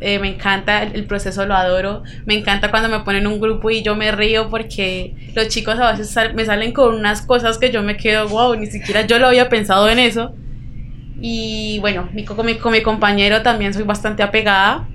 eh, 0.00 0.18
me 0.18 0.28
encanta 0.28 0.82
el, 0.82 1.04
proceso, 1.04 1.46
lo 1.46 1.54
adoro. 1.54 2.02
Me 2.26 2.34
encanta 2.34 2.70
cuando 2.70 2.88
me 2.88 3.00
ponen 3.00 3.26
un 3.26 3.40
grupo 3.40 3.70
y 3.70 3.82
yo 3.82 3.94
me 3.96 4.12
río 4.12 4.48
porque 4.50 5.14
los 5.34 5.48
chicos 5.48 5.78
a 5.78 5.92
veces 5.92 6.34
me 6.34 6.44
salen 6.44 6.72
con 6.72 6.94
unas 6.94 7.22
cosas 7.22 7.58
que 7.58 7.70
yo 7.70 7.82
me 7.82 7.96
quedo, 7.96 8.28
wow, 8.28 8.54
ni 8.56 8.66
siquiera 8.66 9.06
yo 9.06 9.18
lo 9.18 9.28
había 9.28 9.48
pensado 9.48 9.88
en 9.88 9.98
eso. 9.98 10.34
Y 11.20 11.78
bueno, 11.80 12.08
con 12.26 12.46
mi, 12.46 12.56
con 12.56 12.72
mi 12.72 12.82
compañero 12.82 13.42
también 13.42 13.72
soy 13.72 13.84
bastante 13.84 14.22
apegada 14.22 14.88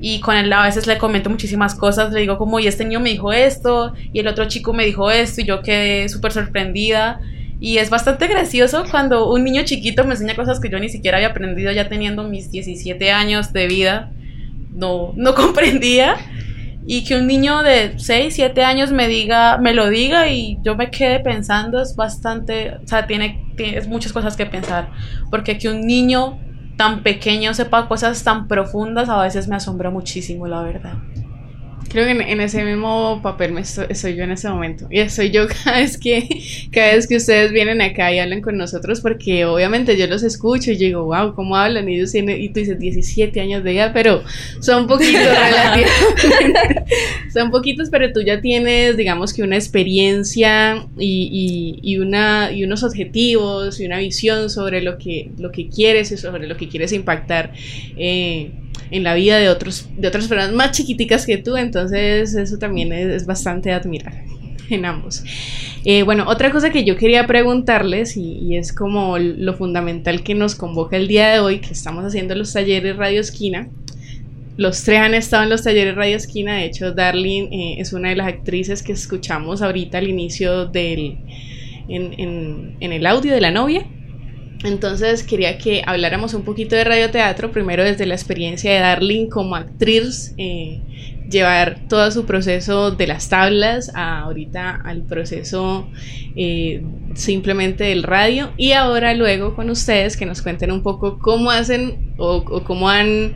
y 0.00 0.20
con 0.20 0.36
él 0.36 0.52
a 0.52 0.64
veces 0.64 0.86
le 0.86 0.98
comento 0.98 1.30
muchísimas 1.30 1.74
cosas, 1.74 2.12
le 2.12 2.20
digo 2.20 2.36
como, 2.36 2.60
y 2.60 2.66
este 2.66 2.84
niño 2.84 3.00
me 3.00 3.10
dijo 3.10 3.32
esto, 3.32 3.94
y 4.12 4.20
el 4.20 4.28
otro 4.28 4.46
chico 4.46 4.72
me 4.72 4.84
dijo 4.84 5.10
esto, 5.10 5.40
y 5.40 5.44
yo 5.44 5.62
quedé 5.62 6.08
súper 6.08 6.32
sorprendida. 6.32 7.20
Y 7.58 7.78
es 7.78 7.88
bastante 7.88 8.26
gracioso 8.26 8.84
cuando 8.90 9.30
un 9.32 9.44
niño 9.44 9.62
chiquito 9.64 10.04
me 10.04 10.12
enseña 10.12 10.36
cosas 10.36 10.60
que 10.60 10.68
yo 10.68 10.78
ni 10.78 10.88
siquiera 10.88 11.16
había 11.16 11.28
aprendido 11.28 11.72
ya 11.72 11.88
teniendo 11.88 12.22
mis 12.24 12.50
17 12.50 13.12
años 13.12 13.52
de 13.52 13.66
vida. 13.66 14.12
No, 14.72 15.12
no 15.16 15.34
comprendía. 15.34 16.16
Y 16.88 17.04
que 17.04 17.16
un 17.16 17.26
niño 17.26 17.62
de 17.62 17.94
6, 17.98 18.32
7 18.32 18.62
años 18.62 18.92
me 18.92 19.08
diga, 19.08 19.58
me 19.58 19.74
lo 19.74 19.88
diga 19.88 20.28
y 20.28 20.58
yo 20.62 20.76
me 20.76 20.90
quede 20.90 21.18
pensando 21.18 21.82
es 21.82 21.96
bastante, 21.96 22.74
o 22.84 22.86
sea, 22.86 23.08
tiene, 23.08 23.44
tiene 23.56 23.80
muchas 23.88 24.12
cosas 24.12 24.36
que 24.36 24.46
pensar. 24.46 24.90
Porque 25.30 25.58
que 25.58 25.68
un 25.68 25.80
niño 25.80 26.38
tan 26.76 27.02
pequeño 27.02 27.54
sepa 27.54 27.88
cosas 27.88 28.22
tan 28.22 28.46
profundas, 28.46 29.08
a 29.08 29.20
veces 29.22 29.48
me 29.48 29.56
asombra 29.56 29.90
muchísimo, 29.90 30.46
la 30.46 30.62
verdad. 30.62 30.94
Creo 31.88 32.04
que 32.04 32.10
en, 32.10 32.40
ese 32.40 32.64
mismo 32.64 33.20
papel 33.22 33.52
me 33.52 33.62
estoy, 33.62 34.16
yo 34.16 34.24
en 34.24 34.32
ese 34.32 34.48
momento. 34.48 34.86
Y 34.90 35.08
soy 35.08 35.30
yo 35.30 35.46
cada 35.64 35.78
vez 35.80 35.98
que 35.98 36.26
cada 36.72 36.94
vez 36.94 37.06
que 37.06 37.16
ustedes 37.16 37.52
vienen 37.52 37.80
acá 37.80 38.12
y 38.12 38.18
hablan 38.18 38.40
con 38.40 38.56
nosotros, 38.56 39.00
porque 39.00 39.44
obviamente 39.44 39.96
yo 39.96 40.06
los 40.06 40.22
escucho 40.22 40.72
y 40.72 40.76
digo, 40.76 41.04
wow, 41.04 41.34
¿cómo 41.34 41.56
hablan? 41.56 41.88
Y, 41.88 42.00
y 42.00 42.48
tú 42.48 42.60
dices 42.60 42.78
17 42.78 43.40
años 43.40 43.64
de 43.64 43.76
edad, 43.76 43.92
pero 43.92 44.22
son 44.60 44.86
poquitos 44.86 45.22
relativamente. 45.24 45.90
son 47.32 47.50
poquitos, 47.50 47.88
pero 47.90 48.12
tú 48.12 48.22
ya 48.22 48.40
tienes, 48.40 48.96
digamos 48.96 49.32
que 49.32 49.42
una 49.42 49.56
experiencia 49.56 50.86
y, 50.98 51.80
y, 51.82 51.98
una, 51.98 52.50
y 52.52 52.64
unos 52.64 52.82
objetivos 52.82 53.80
y 53.80 53.86
una 53.86 53.98
visión 53.98 54.50
sobre 54.50 54.82
lo 54.82 54.98
que, 54.98 55.30
lo 55.38 55.52
que 55.52 55.68
quieres 55.68 56.12
y 56.12 56.16
sobre 56.16 56.46
lo 56.46 56.56
que 56.56 56.68
quieres 56.68 56.92
impactar. 56.92 57.52
Eh, 57.96 58.50
en 58.90 59.02
la 59.02 59.14
vida 59.14 59.38
de 59.38 59.48
otros 59.48 59.88
de 59.96 60.08
otras 60.08 60.28
personas 60.28 60.54
más 60.54 60.72
chiquiticas 60.72 61.26
que 61.26 61.38
tú, 61.38 61.56
entonces 61.56 62.34
eso 62.34 62.58
también 62.58 62.92
es, 62.92 63.26
bastante 63.26 63.72
admirar 63.72 64.22
en 64.70 64.84
ambos. 64.84 65.22
Eh, 65.84 66.02
bueno, 66.02 66.24
otra 66.28 66.50
cosa 66.50 66.70
que 66.70 66.84
yo 66.84 66.96
quería 66.96 67.26
preguntarles 67.26 68.16
y, 68.16 68.56
es 68.56 68.72
como 68.72 69.18
lo 69.18 69.54
fundamental 69.54 70.22
que 70.22 70.34
nos 70.34 70.54
convoca 70.54 70.96
el 70.96 71.08
día 71.08 71.28
de 71.28 71.40
hoy, 71.40 71.60
que 71.60 71.72
estamos 71.72 72.04
haciendo 72.04 72.34
los 72.34 72.52
talleres 72.52 72.96
Radio 72.96 73.20
Esquina. 73.20 73.68
Los 74.56 74.82
tres 74.82 75.00
han 75.00 75.14
estado 75.14 75.42
en 75.42 75.50
los 75.50 75.62
talleres 75.62 75.94
Radio 75.94 76.16
Esquina, 76.16 76.56
de 76.56 76.64
hecho 76.64 76.92
Darlene 76.92 77.48
eh, 77.52 77.80
es 77.80 77.92
una 77.92 78.08
de 78.08 78.16
las 78.16 78.26
actrices 78.26 78.82
que 78.82 78.92
escuchamos 78.92 79.60
ahorita 79.60 79.98
al 79.98 80.08
inicio 80.08 80.66
del, 80.66 81.18
en 81.88 82.76
el 82.80 83.06
audio 83.06 83.34
de 83.34 83.40
la 83.40 83.50
novia. 83.50 83.86
Entonces 84.64 85.22
quería 85.22 85.58
que 85.58 85.82
habláramos 85.86 86.34
un 86.34 86.42
poquito 86.42 86.76
de 86.76 86.84
radioteatro, 86.84 87.52
primero 87.52 87.84
desde 87.84 88.06
la 88.06 88.14
experiencia 88.14 88.72
de 88.72 88.80
Darling 88.80 89.28
como 89.28 89.54
actriz, 89.54 90.34
eh, 90.38 90.80
llevar 91.28 91.80
todo 91.88 92.10
su 92.10 92.24
proceso 92.24 92.90
de 92.90 93.06
las 93.06 93.28
tablas 93.28 93.90
a 93.94 94.20
ahorita 94.20 94.80
al 94.84 95.02
proceso 95.02 95.88
eh, 96.36 96.82
simplemente 97.14 97.84
del 97.84 98.02
radio. 98.02 98.52
Y 98.56 98.72
ahora 98.72 99.12
luego 99.14 99.54
con 99.54 99.70
ustedes 99.70 100.16
que 100.16 100.26
nos 100.26 100.42
cuenten 100.42 100.70
un 100.72 100.82
poco 100.82 101.18
cómo 101.18 101.50
hacen 101.50 102.14
o, 102.16 102.44
cómo 102.64 102.88
han 102.88 103.34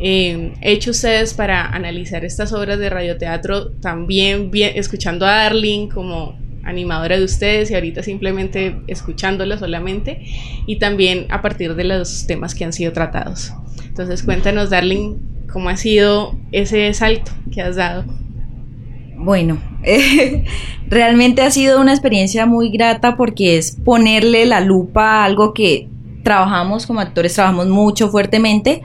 eh, 0.00 0.52
hecho 0.60 0.90
ustedes 0.90 1.34
para 1.34 1.66
analizar 1.66 2.24
estas 2.24 2.52
obras 2.52 2.78
de 2.78 2.90
radioteatro 2.90 3.72
también 3.80 4.50
bien, 4.50 4.72
escuchando 4.76 5.26
a 5.26 5.44
Darling 5.44 5.88
como 5.88 6.36
animadora 6.68 7.18
de 7.18 7.24
ustedes 7.24 7.70
y 7.70 7.74
ahorita 7.74 8.02
simplemente 8.02 8.76
escuchándola 8.86 9.58
solamente 9.58 10.22
y 10.66 10.76
también 10.76 11.26
a 11.30 11.40
partir 11.40 11.74
de 11.74 11.84
los 11.84 12.26
temas 12.26 12.54
que 12.54 12.64
han 12.64 12.72
sido 12.72 12.92
tratados. 12.92 13.52
Entonces 13.86 14.22
cuéntanos, 14.22 14.70
Darling, 14.70 15.16
cómo 15.50 15.70
ha 15.70 15.76
sido 15.76 16.38
ese 16.52 16.92
salto 16.92 17.32
que 17.50 17.62
has 17.62 17.76
dado. 17.76 18.04
Bueno, 19.16 19.58
realmente 20.88 21.42
ha 21.42 21.50
sido 21.50 21.80
una 21.80 21.92
experiencia 21.92 22.46
muy 22.46 22.70
grata 22.70 23.16
porque 23.16 23.56
es 23.56 23.72
ponerle 23.72 24.46
la 24.46 24.60
lupa 24.60 25.22
a 25.22 25.24
algo 25.24 25.54
que 25.54 25.88
trabajamos 26.22 26.86
como 26.86 27.00
actores, 27.00 27.34
trabajamos 27.34 27.68
mucho 27.68 28.10
fuertemente, 28.10 28.82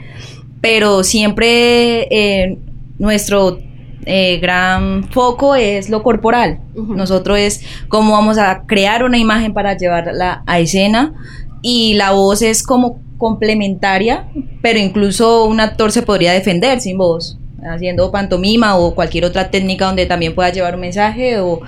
pero 0.61 1.03
siempre 1.03 2.07
eh, 2.09 2.57
nuestro 2.97 3.59
eh, 4.05 4.39
gran 4.39 5.05
foco 5.11 5.55
es 5.55 5.89
lo 5.89 6.03
corporal. 6.03 6.59
Nosotros 6.75 7.39
es 7.39 7.65
cómo 7.87 8.13
vamos 8.13 8.37
a 8.37 8.63
crear 8.65 9.03
una 9.03 9.17
imagen 9.17 9.53
para 9.53 9.77
llevarla 9.77 10.43
a 10.45 10.59
escena 10.59 11.13
y 11.61 11.93
la 11.93 12.11
voz 12.11 12.41
es 12.41 12.63
como 12.63 12.99
complementaria, 13.17 14.27
pero 14.61 14.79
incluso 14.79 15.45
un 15.45 15.59
actor 15.59 15.91
se 15.91 16.01
podría 16.01 16.33
defender 16.33 16.81
sin 16.81 16.97
voz 16.97 17.37
haciendo 17.65 18.11
pantomima 18.11 18.75
o 18.77 18.93
cualquier 18.93 19.23
otra 19.23 19.49
técnica 19.49 19.85
donde 19.85 20.05
también 20.05 20.35
pueda 20.35 20.49
llevar 20.49 20.75
un 20.75 20.81
mensaje 20.81 21.39
o, 21.39 21.61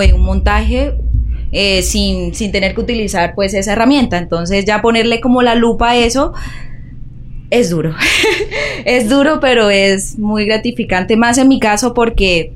en 0.00 0.14
un 0.14 0.22
montaje 0.22 0.94
eh, 1.52 1.82
sin, 1.82 2.34
sin, 2.34 2.50
tener 2.50 2.74
que 2.74 2.80
utilizar 2.80 3.34
pues 3.34 3.52
esa 3.52 3.72
herramienta. 3.72 4.16
Entonces 4.16 4.64
ya 4.64 4.80
ponerle 4.80 5.20
como 5.20 5.42
la 5.42 5.54
lupa 5.54 5.90
a 5.90 5.96
eso 5.96 6.32
es 7.52 7.68
duro. 7.68 7.94
es 8.86 9.10
duro, 9.10 9.38
pero 9.38 9.68
es 9.68 10.18
muy 10.18 10.46
gratificante, 10.46 11.16
más 11.16 11.36
en 11.36 11.48
mi 11.48 11.60
caso 11.60 11.92
porque 11.92 12.52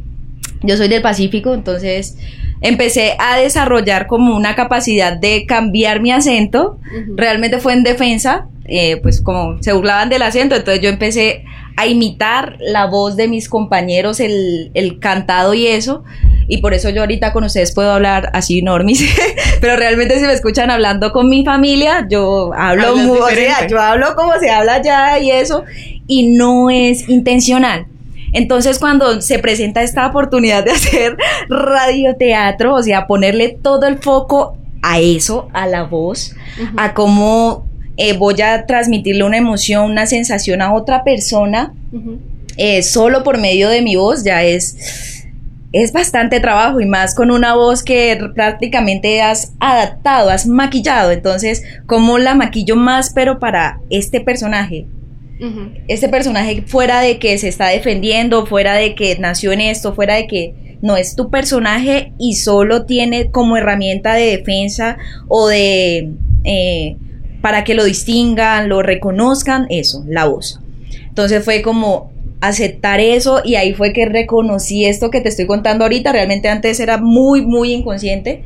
yo 0.62 0.76
soy 0.78 0.88
del 0.88 1.02
Pacífico, 1.02 1.52
entonces 1.52 2.16
empecé 2.62 3.14
a 3.18 3.36
desarrollar 3.36 4.06
como 4.06 4.34
una 4.34 4.54
capacidad 4.56 5.14
de 5.14 5.44
cambiar 5.44 6.00
mi 6.00 6.12
acento. 6.12 6.78
Realmente 7.14 7.58
fue 7.58 7.74
en 7.74 7.82
defensa, 7.82 8.48
eh, 8.64 8.96
pues 8.96 9.20
como 9.20 9.62
se 9.62 9.74
burlaban 9.74 10.08
del 10.08 10.22
acento, 10.22 10.56
entonces 10.56 10.82
yo 10.82 10.88
empecé 10.88 11.44
a 11.76 11.86
imitar 11.86 12.56
la 12.58 12.86
voz 12.86 13.16
de 13.16 13.28
mis 13.28 13.50
compañeros, 13.50 14.18
el, 14.18 14.70
el 14.72 14.98
cantado 14.98 15.52
y 15.52 15.66
eso. 15.66 16.04
Y 16.48 16.58
por 16.58 16.74
eso 16.74 16.90
yo 16.90 17.02
ahorita 17.02 17.32
con 17.32 17.44
ustedes 17.44 17.74
puedo 17.74 17.90
hablar 17.90 18.30
así 18.32 18.62
normis, 18.62 19.04
pero 19.60 19.76
realmente 19.76 20.18
si 20.18 20.26
me 20.26 20.32
escuchan 20.32 20.70
hablando 20.70 21.12
con 21.12 21.28
mi 21.28 21.44
familia, 21.44 22.06
yo 22.08 22.52
hablo 22.54 22.96
muy, 22.96 23.18
o 23.18 23.28
sea, 23.28 23.66
yo 23.66 23.80
hablo 23.80 24.14
como 24.14 24.32
se 24.38 24.50
habla 24.50 24.74
allá 24.74 25.18
y 25.18 25.30
eso, 25.30 25.64
y 26.06 26.36
no 26.36 26.70
es 26.70 27.08
intencional. 27.08 27.86
Entonces, 28.32 28.78
cuando 28.78 29.20
se 29.22 29.38
presenta 29.38 29.82
esta 29.82 30.06
oportunidad 30.06 30.64
de 30.64 30.70
hacer 30.72 31.16
radioteatro, 31.48 32.74
o 32.74 32.82
sea, 32.82 33.06
ponerle 33.06 33.56
todo 33.62 33.86
el 33.86 33.98
foco 33.98 34.58
a 34.82 35.00
eso, 35.00 35.48
a 35.52 35.66
la 35.66 35.84
voz, 35.84 36.34
a 36.76 36.94
cómo 36.94 37.66
eh, 37.96 38.16
voy 38.16 38.40
a 38.42 38.66
transmitirle 38.66 39.24
una 39.24 39.38
emoción, 39.38 39.90
una 39.90 40.06
sensación 40.06 40.60
a 40.60 40.74
otra 40.74 41.02
persona, 41.02 41.72
eh, 42.56 42.82
solo 42.82 43.22
por 43.22 43.38
medio 43.38 43.68
de 43.68 43.82
mi 43.82 43.96
voz, 43.96 44.22
ya 44.22 44.42
es, 44.44 45.15
es 45.82 45.92
bastante 45.92 46.40
trabajo 46.40 46.80
y 46.80 46.86
más 46.86 47.14
con 47.14 47.30
una 47.30 47.54
voz 47.54 47.82
que 47.82 48.18
prácticamente 48.34 49.20
has 49.20 49.52
adaptado, 49.60 50.30
has 50.30 50.46
maquillado. 50.46 51.10
Entonces, 51.10 51.62
¿cómo 51.84 52.16
la 52.16 52.34
maquillo 52.34 52.76
más, 52.76 53.12
pero 53.14 53.38
para 53.38 53.80
este 53.90 54.22
personaje? 54.22 54.86
Este 55.86 56.08
personaje 56.08 56.62
fuera 56.66 57.00
de 57.00 57.18
que 57.18 57.36
se 57.36 57.48
está 57.48 57.68
defendiendo, 57.68 58.46
fuera 58.46 58.72
de 58.72 58.94
que 58.94 59.18
nació 59.18 59.52
en 59.52 59.60
esto, 59.60 59.94
fuera 59.94 60.14
de 60.14 60.26
que 60.26 60.78
no 60.80 60.96
es 60.96 61.14
tu 61.14 61.28
personaje 61.28 62.14
y 62.18 62.36
solo 62.36 62.86
tiene 62.86 63.30
como 63.30 63.58
herramienta 63.58 64.14
de 64.14 64.38
defensa 64.38 64.96
o 65.28 65.48
de 65.48 66.10
eh, 66.44 66.96
para 67.42 67.64
que 67.64 67.74
lo 67.74 67.84
distingan, 67.84 68.70
lo 68.70 68.80
reconozcan, 68.80 69.66
eso, 69.68 70.04
la 70.08 70.24
voz. 70.24 70.58
Entonces 71.06 71.44
fue 71.44 71.60
como 71.60 72.15
aceptar 72.40 73.00
eso 73.00 73.40
y 73.44 73.54
ahí 73.54 73.72
fue 73.74 73.92
que 73.92 74.06
reconocí 74.06 74.84
esto 74.84 75.10
que 75.10 75.20
te 75.20 75.28
estoy 75.28 75.46
contando 75.46 75.84
ahorita, 75.84 76.12
realmente 76.12 76.48
antes 76.48 76.80
era 76.80 76.98
muy, 76.98 77.42
muy 77.42 77.72
inconsciente 77.72 78.44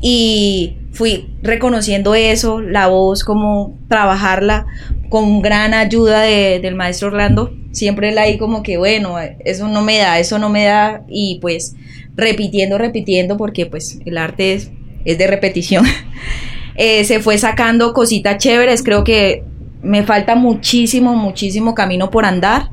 y 0.00 0.76
fui 0.92 1.30
reconociendo 1.42 2.14
eso, 2.14 2.60
la 2.60 2.88
voz, 2.88 3.24
como 3.24 3.78
trabajarla 3.88 4.66
con 5.08 5.42
gran 5.42 5.74
ayuda 5.74 6.20
del 6.22 6.74
maestro 6.74 7.08
Orlando. 7.08 7.52
Siempre 7.72 8.12
la 8.12 8.22
ahí 8.22 8.38
como 8.38 8.62
que, 8.62 8.76
bueno, 8.76 9.16
eso 9.44 9.66
no 9.66 9.82
me 9.82 9.98
da, 9.98 10.18
eso 10.18 10.38
no 10.38 10.50
me 10.50 10.64
da 10.64 11.04
y 11.08 11.38
pues 11.40 11.74
repitiendo, 12.16 12.78
repitiendo 12.78 13.36
porque 13.36 13.66
pues 13.66 13.98
el 14.04 14.18
arte 14.18 14.54
es, 14.54 14.70
de 15.04 15.26
repetición. 15.26 15.84
Eh, 16.76 17.04
se 17.04 17.20
fue 17.20 17.38
sacando 17.38 17.92
cositas 17.92 18.36
chéveres, 18.38 18.82
creo 18.82 19.04
que 19.04 19.44
me 19.80 20.02
falta 20.02 20.34
muchísimo, 20.34 21.14
muchísimo 21.14 21.72
camino 21.72 22.10
por 22.10 22.24
andar, 22.24 22.68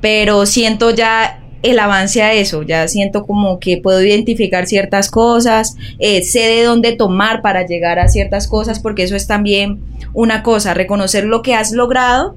pero 0.00 0.46
siento 0.46 0.90
ya 0.90 1.40
el 1.62 1.78
avance 1.78 2.22
a 2.22 2.32
eso, 2.32 2.62
ya 2.62 2.86
siento 2.88 3.26
como 3.26 3.58
que 3.58 3.78
puedo 3.78 4.02
identificar 4.02 4.66
ciertas 4.66 5.10
cosas, 5.10 5.76
eh, 5.98 6.22
sé 6.22 6.40
de 6.40 6.62
dónde 6.62 6.92
tomar 6.92 7.42
para 7.42 7.66
llegar 7.66 7.98
a 7.98 8.08
ciertas 8.08 8.46
cosas, 8.46 8.78
porque 8.80 9.02
eso 9.02 9.16
es 9.16 9.26
también 9.26 9.80
una 10.12 10.42
cosa, 10.42 10.74
reconocer 10.74 11.24
lo 11.24 11.42
que 11.42 11.54
has 11.54 11.72
logrado 11.72 12.36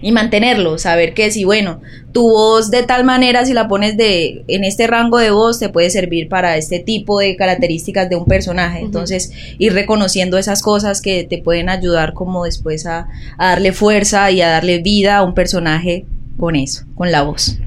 y 0.00 0.12
mantenerlo, 0.12 0.78
saber 0.78 1.12
que 1.12 1.30
si 1.30 1.44
bueno, 1.44 1.80
tu 2.12 2.22
voz 2.22 2.70
de 2.70 2.84
tal 2.84 3.04
manera 3.04 3.44
si 3.44 3.52
la 3.52 3.66
pones 3.66 3.96
de 3.96 4.44
en 4.46 4.62
este 4.62 4.86
rango 4.86 5.18
de 5.18 5.32
voz 5.32 5.58
te 5.58 5.68
puede 5.68 5.90
servir 5.90 6.28
para 6.28 6.56
este 6.56 6.78
tipo 6.78 7.18
de 7.18 7.34
características 7.36 8.08
de 8.08 8.16
un 8.16 8.24
personaje, 8.24 8.80
entonces 8.80 9.32
ir 9.58 9.72
reconociendo 9.74 10.38
esas 10.38 10.62
cosas 10.62 11.02
que 11.02 11.24
te 11.24 11.38
pueden 11.38 11.68
ayudar 11.68 12.14
como 12.14 12.44
después 12.44 12.86
a 12.86 13.08
darle 13.36 13.72
fuerza 13.72 14.30
y 14.30 14.40
a 14.40 14.48
darle 14.48 14.78
vida 14.78 15.18
a 15.18 15.24
un 15.24 15.34
personaje 15.34 16.06
con 16.38 16.56
eso, 16.56 16.86
con 16.94 17.12
la 17.12 17.22
voz. 17.22 17.58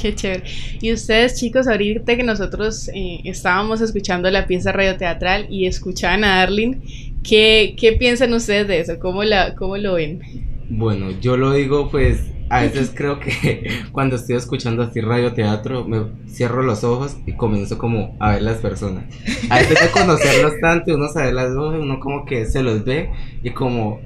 Qué 0.00 0.14
chévere. 0.14 0.42
Y 0.80 0.92
ustedes, 0.92 1.38
chicos, 1.38 1.68
ahorita 1.68 2.16
que 2.16 2.22
nosotros 2.22 2.88
eh, 2.88 3.20
estábamos 3.24 3.80
escuchando 3.80 4.30
la 4.30 4.46
pieza 4.46 4.72
radioteatral 4.72 5.46
y 5.48 5.66
escuchaban 5.66 6.24
a 6.24 6.42
Arlene, 6.42 6.80
¿qué, 7.22 7.74
¿qué, 7.78 7.92
piensan 7.92 8.34
ustedes 8.34 8.68
de 8.68 8.80
eso? 8.80 8.98
¿Cómo, 8.98 9.24
la, 9.24 9.54
¿Cómo 9.54 9.76
lo 9.78 9.94
ven? 9.94 10.20
Bueno, 10.68 11.12
yo 11.20 11.36
lo 11.36 11.52
digo, 11.52 11.88
pues, 11.90 12.20
a 12.50 12.60
veces 12.62 12.92
creo 12.94 13.20
que 13.20 13.70
cuando 13.92 14.16
estoy 14.16 14.36
escuchando 14.36 14.82
así 14.82 15.00
radioteatro, 15.00 15.84
me 15.84 16.02
cierro 16.28 16.62
los 16.62 16.84
ojos 16.84 17.16
y 17.26 17.32
comienzo 17.32 17.78
como 17.78 18.16
a 18.20 18.32
ver 18.32 18.42
las 18.42 18.58
personas. 18.58 19.04
A 19.48 19.58
veces 19.58 19.80
de 19.80 19.90
conocerlos 19.90 20.52
tanto, 20.60 20.94
uno 20.94 21.08
sabe 21.08 21.32
las 21.32 21.54
voces, 21.54 21.80
uno 21.80 22.00
como 22.00 22.26
que 22.26 22.44
se 22.44 22.62
los 22.62 22.84
ve 22.84 23.10
y 23.42 23.50
como 23.50 24.00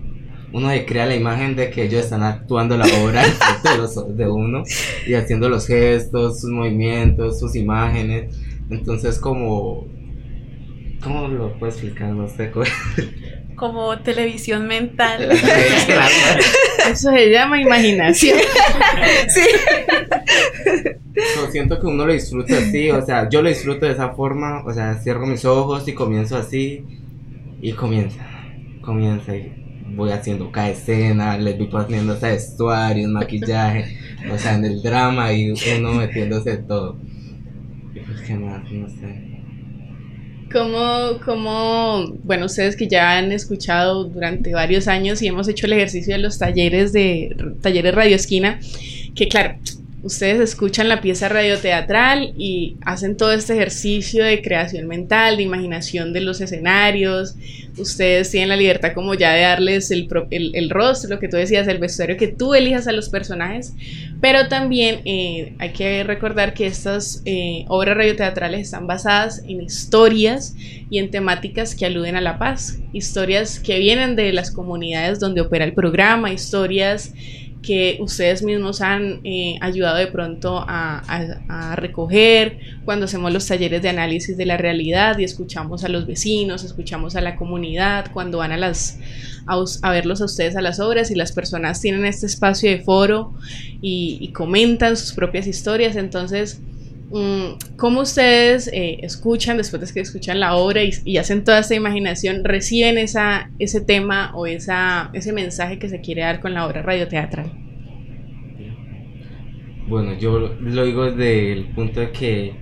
uno 0.52 0.70
se 0.70 0.84
crea 0.84 1.06
la 1.06 1.14
imagen 1.14 1.54
de 1.54 1.70
que 1.70 1.84
ellos 1.84 2.04
están 2.04 2.22
actuando 2.22 2.76
la 2.76 2.86
obra 3.02 3.22
de, 3.64 3.78
los, 3.78 4.16
de 4.16 4.28
uno 4.28 4.64
y 5.06 5.14
haciendo 5.14 5.48
los 5.48 5.66
gestos, 5.66 6.40
sus 6.40 6.50
movimientos, 6.50 7.38
sus 7.38 7.54
imágenes. 7.56 8.34
Entonces 8.70 9.18
como... 9.18 9.86
¿Cómo 11.02 11.28
lo 11.28 11.58
puedo 11.58 11.72
explicar? 11.72 12.10
No 12.10 12.28
sé. 12.28 12.52
Como 13.56 13.98
televisión 14.00 14.66
mental. 14.66 15.30
Eso 16.90 17.10
se 17.10 17.30
llama 17.30 17.58
imaginación. 17.58 18.38
sí. 19.28 19.42
siento 21.50 21.80
que 21.80 21.86
uno 21.86 22.04
lo 22.04 22.12
disfruta 22.12 22.58
así, 22.58 22.90
o 22.90 23.04
sea, 23.04 23.30
yo 23.30 23.40
lo 23.40 23.48
disfruto 23.48 23.86
de 23.86 23.92
esa 23.92 24.10
forma, 24.10 24.62
o 24.66 24.74
sea, 24.74 24.94
cierro 24.96 25.26
mis 25.26 25.46
ojos 25.46 25.88
y 25.88 25.94
comienzo 25.94 26.36
así 26.36 26.84
y 27.62 27.72
comienza, 27.72 28.26
comienza 28.82 29.34
y 29.34 29.59
voy 29.94 30.10
haciendo 30.10 30.50
cada 30.50 30.70
escena, 30.70 31.36
les 31.38 31.58
voy 31.58 31.68
poniendo 31.68 32.14
ese 32.14 32.30
vestuario, 32.30 33.08
maquillaje, 33.08 33.96
o 34.32 34.38
sea, 34.38 34.54
en 34.54 34.64
el 34.64 34.82
drama 34.82 35.32
y 35.32 35.50
uno 35.50 35.94
metiéndose 35.94 36.58
todo. 36.58 36.96
Y 37.94 38.00
pues 38.00 38.20
qué 38.22 38.34
más, 38.34 38.70
no 38.70 38.88
sé. 38.88 39.30
¿Cómo, 40.52 41.20
cómo, 41.24 42.12
bueno, 42.24 42.46
ustedes 42.46 42.74
que 42.74 42.88
ya 42.88 43.18
han 43.18 43.30
escuchado 43.30 44.04
durante 44.04 44.52
varios 44.52 44.88
años 44.88 45.22
y 45.22 45.28
hemos 45.28 45.46
hecho 45.48 45.66
el 45.66 45.74
ejercicio 45.74 46.14
de 46.14 46.20
los 46.20 46.38
talleres 46.38 46.92
de 46.92 47.36
talleres 47.62 47.94
Radio 47.94 48.16
Esquina, 48.16 48.58
que 49.14 49.28
claro, 49.28 49.54
ustedes 50.02 50.40
escuchan 50.40 50.88
la 50.88 51.00
pieza 51.00 51.28
radioteatral 51.28 52.32
y 52.36 52.76
hacen 52.82 53.16
todo 53.16 53.32
este 53.32 53.54
ejercicio 53.54 54.24
de 54.24 54.42
creación 54.42 54.86
mental, 54.86 55.36
de 55.36 55.42
imaginación 55.42 56.12
de 56.12 56.20
los 56.20 56.40
escenarios, 56.40 57.36
ustedes 57.76 58.30
tienen 58.30 58.48
la 58.48 58.56
libertad 58.56 58.92
como 58.94 59.14
ya 59.14 59.32
de 59.32 59.42
darles 59.42 59.90
el, 59.90 60.08
el, 60.30 60.70
rostro, 60.70 61.10
lo 61.10 61.20
que 61.20 61.28
tú 61.28 61.36
decías, 61.36 61.68
el 61.68 61.78
vestuario 61.78 62.16
que 62.16 62.28
tú 62.28 62.54
elijas 62.54 62.86
a 62.88 62.92
los 62.92 63.08
personajes, 63.08 63.74
pero 64.20 64.48
también 64.48 65.00
eh, 65.04 65.54
hay 65.58 65.70
que 65.70 66.04
recordar 66.04 66.54
que 66.54 66.66
estas 66.66 67.22
eh, 67.24 67.64
obras 67.68 67.96
radioteatrales 67.96 68.60
están 68.60 68.86
basadas 68.86 69.42
en 69.46 69.60
historias 69.62 70.54
y 70.90 70.98
en 70.98 71.10
temáticas 71.10 71.74
que 71.74 71.86
aluden 71.86 72.16
a 72.16 72.20
la 72.20 72.38
paz, 72.38 72.78
historias 72.92 73.60
que 73.60 73.78
vienen 73.78 74.16
de 74.16 74.32
las 74.32 74.50
comunidades 74.50 75.20
donde 75.20 75.40
opera 75.40 75.64
el 75.64 75.72
programa, 75.72 76.32
historias 76.32 77.12
que 77.62 77.98
ustedes 78.00 78.42
mismos 78.42 78.80
han 78.80 79.20
eh, 79.24 79.56
ayudado 79.60 79.98
de 79.98 80.06
pronto 80.06 80.64
a, 80.66 81.76
recoger 81.76 82.58
cuando 82.84 83.04
hacemos 83.04 83.32
los 83.32 83.46
talleres 83.46 83.82
de 83.82 83.88
análisis 83.88 84.36
de 84.36 84.46
la 84.46 84.56
realidad 84.56 85.18
y 85.18 85.24
escuchamos 85.24 85.84
a 85.84 85.88
los 85.88 86.06
vecinos, 86.06 86.64
escuchamos 86.64 87.16
a 87.16 87.20
la 87.20 87.36
comunidad, 87.36 88.10
cuando 88.12 88.38
van 88.38 88.52
a, 88.52 88.56
las, 88.56 88.98
a, 89.46 89.90
verlos 89.90 90.20
a 90.20 90.24
ustedes 90.24 90.56
a 90.56 90.62
las 90.62 90.80
obras 90.80 91.10
y 91.10 91.14
las 91.14 91.32
personas 91.32 91.80
tienen 91.80 92.04
este 92.04 92.26
espacio 92.26 92.70
de 92.70 92.80
foro 92.80 93.34
y, 93.80 94.30
comentan 94.32 94.96
sus 94.96 95.12
propias 95.12 95.46
historias. 95.46 95.96
Entonces, 95.96 96.60
¿cómo 97.76 98.00
ustedes 98.02 98.68
eh, 98.72 98.98
escuchan, 99.02 99.56
después 99.56 99.82
de 99.82 99.92
que 99.92 100.00
escuchan 100.00 100.38
la 100.38 100.54
obra 100.54 100.82
y, 100.82 100.90
y, 101.04 101.16
hacen 101.16 101.44
toda 101.44 101.58
esta 101.58 101.74
imaginación, 101.74 102.44
reciben 102.44 102.98
esa, 102.98 103.50
ese 103.58 103.80
tema 103.80 104.32
o 104.34 104.46
esa, 104.46 105.10
ese 105.12 105.32
mensaje 105.32 105.78
que 105.78 105.88
se 105.88 106.00
quiere 106.00 106.22
dar 106.22 106.40
con 106.40 106.54
la 106.54 106.66
obra 106.66 106.82
radioteatral? 106.82 107.50
Bueno, 109.88 110.14
yo 110.14 110.38
lo 110.60 110.84
digo 110.84 111.10
desde 111.10 111.52
el 111.52 111.74
punto 111.74 111.98
de 111.98 112.12
que 112.12 112.54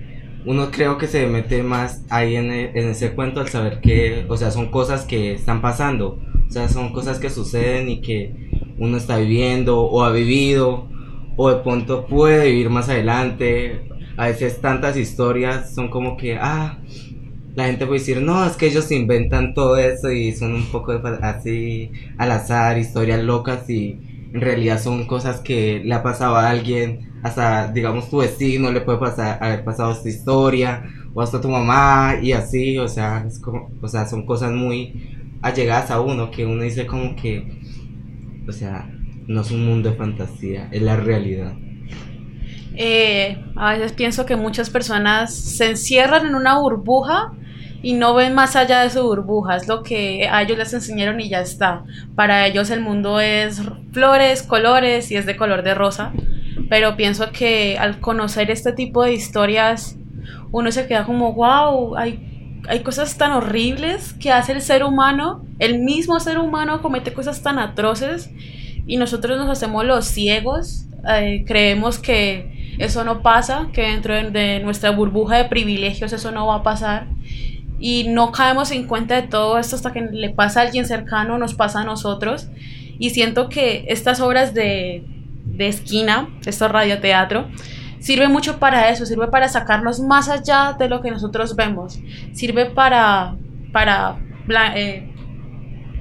uno 0.45 0.71
creo 0.71 0.97
que 0.97 1.05
se 1.05 1.27
mete 1.27 1.61
más 1.61 2.03
ahí 2.09 2.35
en, 2.35 2.51
e, 2.51 2.71
en, 2.73 2.89
ese 2.89 3.13
cuento 3.13 3.41
al 3.41 3.49
saber 3.49 3.81
que, 3.81 4.25
o 4.29 4.35
sea, 4.35 4.49
son 4.49 4.71
cosas 4.71 5.05
que 5.05 5.33
están 5.33 5.61
pasando, 5.61 6.19
o 6.47 6.51
sea, 6.51 6.67
son 6.69 6.91
cosas 6.91 7.19
que 7.19 7.29
suceden 7.29 7.89
y 7.89 8.01
que 8.01 8.49
uno 8.79 8.97
está 8.97 9.17
viviendo 9.17 9.81
o 9.81 10.03
ha 10.03 10.11
vivido 10.11 10.87
o 11.41 11.49
de 11.49 11.61
pronto 11.61 12.05
puede 12.05 12.49
vivir 12.49 12.69
más 12.69 12.89
adelante. 12.89 13.88
A 14.19 14.27
veces 14.27 14.59
tantas 14.59 14.97
historias 14.97 15.73
son 15.73 15.87
como 15.87 16.17
que, 16.17 16.35
ah, 16.35 16.77
la 17.55 17.67
gente 17.67 17.85
puede 17.85 17.99
decir, 17.99 18.21
no, 18.21 18.45
es 18.45 18.57
que 18.57 18.67
ellos 18.67 18.91
inventan 18.91 19.53
todo 19.53 19.77
eso 19.77 20.11
y 20.11 20.33
son 20.33 20.55
un 20.55 20.65
poco 20.65 20.91
así 21.21 21.89
al 22.17 22.31
azar, 22.31 22.77
historias 22.77 23.23
locas 23.23 23.69
y 23.69 23.97
en 24.33 24.41
realidad 24.41 24.77
son 24.81 25.07
cosas 25.07 25.39
que 25.39 25.81
le 25.85 25.93
ha 25.93 26.03
pasado 26.03 26.35
a 26.35 26.49
alguien 26.49 27.13
hasta, 27.23 27.71
digamos, 27.71 28.09
tu 28.09 28.17
vecino 28.17 28.73
le 28.73 28.81
puede 28.81 28.97
pasar, 28.97 29.41
haber 29.41 29.63
pasado 29.63 29.93
esta 29.93 30.09
historia, 30.09 30.83
o 31.13 31.21
hasta 31.21 31.39
tu 31.39 31.47
mamá 31.47 32.15
y 32.21 32.33
así, 32.33 32.77
o 32.77 32.89
sea, 32.89 33.23
es 33.25 33.39
como, 33.39 33.71
o 33.81 33.87
sea, 33.87 34.05
son 34.05 34.25
cosas 34.25 34.51
muy 34.51 35.15
allegadas 35.41 35.91
a 35.91 36.01
uno 36.01 36.29
que 36.29 36.45
uno 36.45 36.63
dice 36.63 36.85
como 36.85 37.15
que, 37.15 37.57
o 38.45 38.51
sea, 38.51 38.85
no 39.27 39.39
es 39.39 39.51
un 39.51 39.65
mundo 39.65 39.91
de 39.91 39.95
fantasía, 39.95 40.67
es 40.73 40.81
la 40.81 40.97
realidad. 40.97 41.53
Eh, 42.75 43.43
a 43.55 43.73
veces 43.73 43.93
pienso 43.93 44.25
que 44.25 44.35
muchas 44.35 44.69
personas 44.69 45.33
se 45.33 45.71
encierran 45.71 46.27
en 46.27 46.35
una 46.35 46.59
burbuja 46.59 47.33
y 47.81 47.93
no 47.93 48.13
ven 48.13 48.33
más 48.33 48.55
allá 48.55 48.81
de 48.81 48.89
su 48.89 49.03
burbuja, 49.03 49.55
es 49.55 49.67
lo 49.67 49.83
que 49.83 50.27
a 50.29 50.41
ellos 50.41 50.57
les 50.57 50.73
enseñaron 50.73 51.19
y 51.19 51.29
ya 51.29 51.41
está. 51.41 51.83
Para 52.15 52.45
ellos 52.45 52.69
el 52.69 52.81
mundo 52.81 53.19
es 53.19 53.61
flores, 53.93 54.43
colores 54.43 55.11
y 55.11 55.15
es 55.15 55.25
de 55.25 55.37
color 55.37 55.63
de 55.63 55.75
rosa, 55.75 56.11
pero 56.69 56.97
pienso 56.97 57.31
que 57.31 57.77
al 57.79 57.99
conocer 57.99 58.51
este 58.51 58.73
tipo 58.73 59.03
de 59.03 59.13
historias 59.13 59.95
uno 60.51 60.71
se 60.71 60.87
queda 60.87 61.05
como, 61.05 61.33
wow, 61.33 61.95
hay, 61.95 62.61
hay 62.67 62.81
cosas 62.81 63.17
tan 63.17 63.31
horribles 63.31 64.13
que 64.13 64.31
hace 64.31 64.51
el 64.51 64.61
ser 64.61 64.83
humano, 64.83 65.45
el 65.59 65.79
mismo 65.79 66.19
ser 66.19 66.37
humano 66.37 66.81
comete 66.81 67.13
cosas 67.13 67.41
tan 67.41 67.59
atroces 67.59 68.29
y 68.85 68.97
nosotros 68.97 69.37
nos 69.37 69.49
hacemos 69.49 69.85
los 69.85 70.05
ciegos, 70.05 70.85
eh, 71.07 71.45
creemos 71.47 71.99
que 71.99 72.58
eso 72.79 73.03
no 73.03 73.21
pasa, 73.21 73.67
que 73.73 73.81
dentro 73.81 74.15
de 74.15 74.61
nuestra 74.61 74.91
burbuja 74.91 75.35
de 75.37 75.45
privilegios 75.45 76.13
eso 76.13 76.31
no 76.31 76.47
va 76.47 76.55
a 76.55 76.63
pasar. 76.63 77.07
Y 77.77 78.05
no 78.07 78.31
caemos 78.31 78.71
en 78.71 78.87
cuenta 78.87 79.15
de 79.15 79.27
todo 79.27 79.57
esto 79.57 79.75
hasta 79.75 79.93
que 79.93 80.01
le 80.01 80.29
pasa 80.31 80.61
a 80.61 80.63
alguien 80.63 80.85
cercano, 80.85 81.37
nos 81.37 81.53
pasa 81.53 81.81
a 81.81 81.83
nosotros. 81.83 82.47
Y 82.97 83.11
siento 83.11 83.49
que 83.49 83.85
estas 83.89 84.21
obras 84.21 84.53
de, 84.53 85.03
de 85.45 85.67
esquina, 85.67 86.29
esto 86.45 86.67
radioteatro, 86.69 87.49
sirve 87.99 88.29
mucho 88.29 88.59
para 88.59 88.89
eso, 88.89 89.05
sirve 89.05 89.27
para 89.27 89.49
sacarnos 89.49 89.99
más 89.99 90.29
allá 90.29 90.75
de 90.79 90.87
lo 90.87 91.01
que 91.01 91.11
nosotros 91.11 91.55
vemos, 91.57 91.99
sirve 92.31 92.65
para, 92.65 93.35
para 93.73 94.17
eh, 94.75 95.13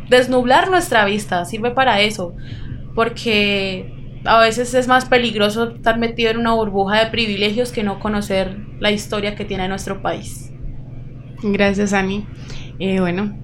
desnublar 0.08 0.70
nuestra 0.70 1.04
vista, 1.04 1.44
sirve 1.44 1.72
para 1.72 2.00
eso, 2.00 2.34
porque 2.94 3.97
a 4.24 4.40
veces 4.40 4.74
es 4.74 4.88
más 4.88 5.04
peligroso 5.04 5.74
estar 5.76 5.98
metido 5.98 6.30
en 6.30 6.38
una 6.38 6.54
burbuja 6.54 7.04
de 7.04 7.10
privilegios 7.10 7.72
que 7.72 7.82
no 7.82 8.00
conocer 8.00 8.56
la 8.80 8.90
historia 8.90 9.34
que 9.36 9.44
tiene 9.44 9.68
nuestro 9.68 10.02
país. 10.02 10.52
Gracias, 11.42 11.92
Ani. 11.92 12.26
Eh, 12.78 13.00
bueno, 13.00 13.36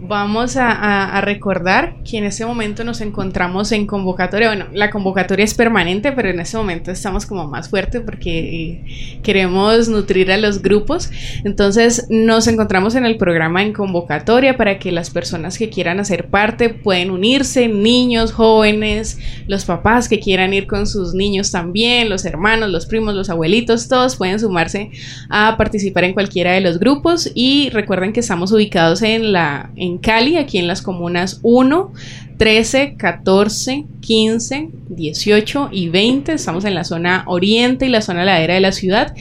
vamos 0.00 0.56
a, 0.56 1.20
recordar 1.20 1.96
que 2.08 2.18
en 2.18 2.24
este 2.24 2.44
momento 2.44 2.84
nos 2.84 3.00
encontramos 3.00 3.72
en 3.72 3.86
convocatoria. 3.86 4.48
Bueno, 4.48 4.66
la 4.72 4.90
convocatoria 4.90 5.44
es 5.44 5.54
permanente, 5.54 6.12
pero 6.12 6.28
en 6.28 6.40
este 6.40 6.56
momento 6.56 6.90
estamos 6.90 7.26
como 7.26 7.46
más 7.48 7.68
fuerte 7.68 8.00
porque 8.00 8.38
eh, 8.38 9.20
queremos 9.22 9.88
nutrir 9.88 10.30
a 10.30 10.36
los 10.36 10.62
grupos. 10.62 11.10
Entonces 11.44 12.06
nos 12.10 12.46
encontramos 12.46 12.94
en 12.94 13.06
el 13.06 13.16
programa 13.16 13.62
en 13.62 13.72
convocatoria 13.72 14.56
para 14.56 14.78
que 14.78 14.92
las 14.92 15.10
personas 15.10 15.58
que 15.58 15.70
quieran 15.70 16.00
hacer 16.00 16.28
parte 16.28 16.68
pueden 16.68 17.10
unirse, 17.10 17.68
niños, 17.68 18.32
jóvenes, 18.32 19.18
los 19.46 19.64
papás 19.64 20.08
que 20.08 20.20
quieran 20.20 20.54
ir 20.54 20.66
con 20.66 20.86
sus 20.86 21.14
niños 21.14 21.50
también, 21.50 22.08
los 22.08 22.24
hermanos, 22.24 22.70
los 22.70 22.86
primos, 22.86 23.14
los 23.14 23.30
abuelitos, 23.30 23.88
todos 23.88 24.16
pueden 24.16 24.38
sumarse 24.38 24.90
a 25.28 25.56
participar 25.56 26.04
en 26.04 26.14
cualquiera 26.14 26.52
de 26.52 26.60
los 26.60 26.78
grupos 26.78 27.30
y 27.34 27.70
recuerden 27.70 28.12
que 28.12 28.20
estamos 28.20 28.52
ubicados 28.52 29.02
en 29.02 29.32
la 29.32 29.70
Cali, 29.98 30.36
aquí 30.36 30.58
en 30.58 30.66
las 30.66 30.82
comunas 30.82 31.40
1, 31.42 31.92
13, 32.36 32.96
14, 32.96 33.84
15, 34.00 34.68
18 34.90 35.70
y 35.72 35.88
20. 35.88 36.32
Estamos 36.32 36.64
en 36.64 36.74
la 36.74 36.84
zona 36.84 37.24
oriente 37.26 37.86
y 37.86 37.88
la 37.88 38.02
zona 38.02 38.24
ladera 38.24 38.54
de 38.54 38.60
la 38.60 38.72
ciudad 38.72 39.14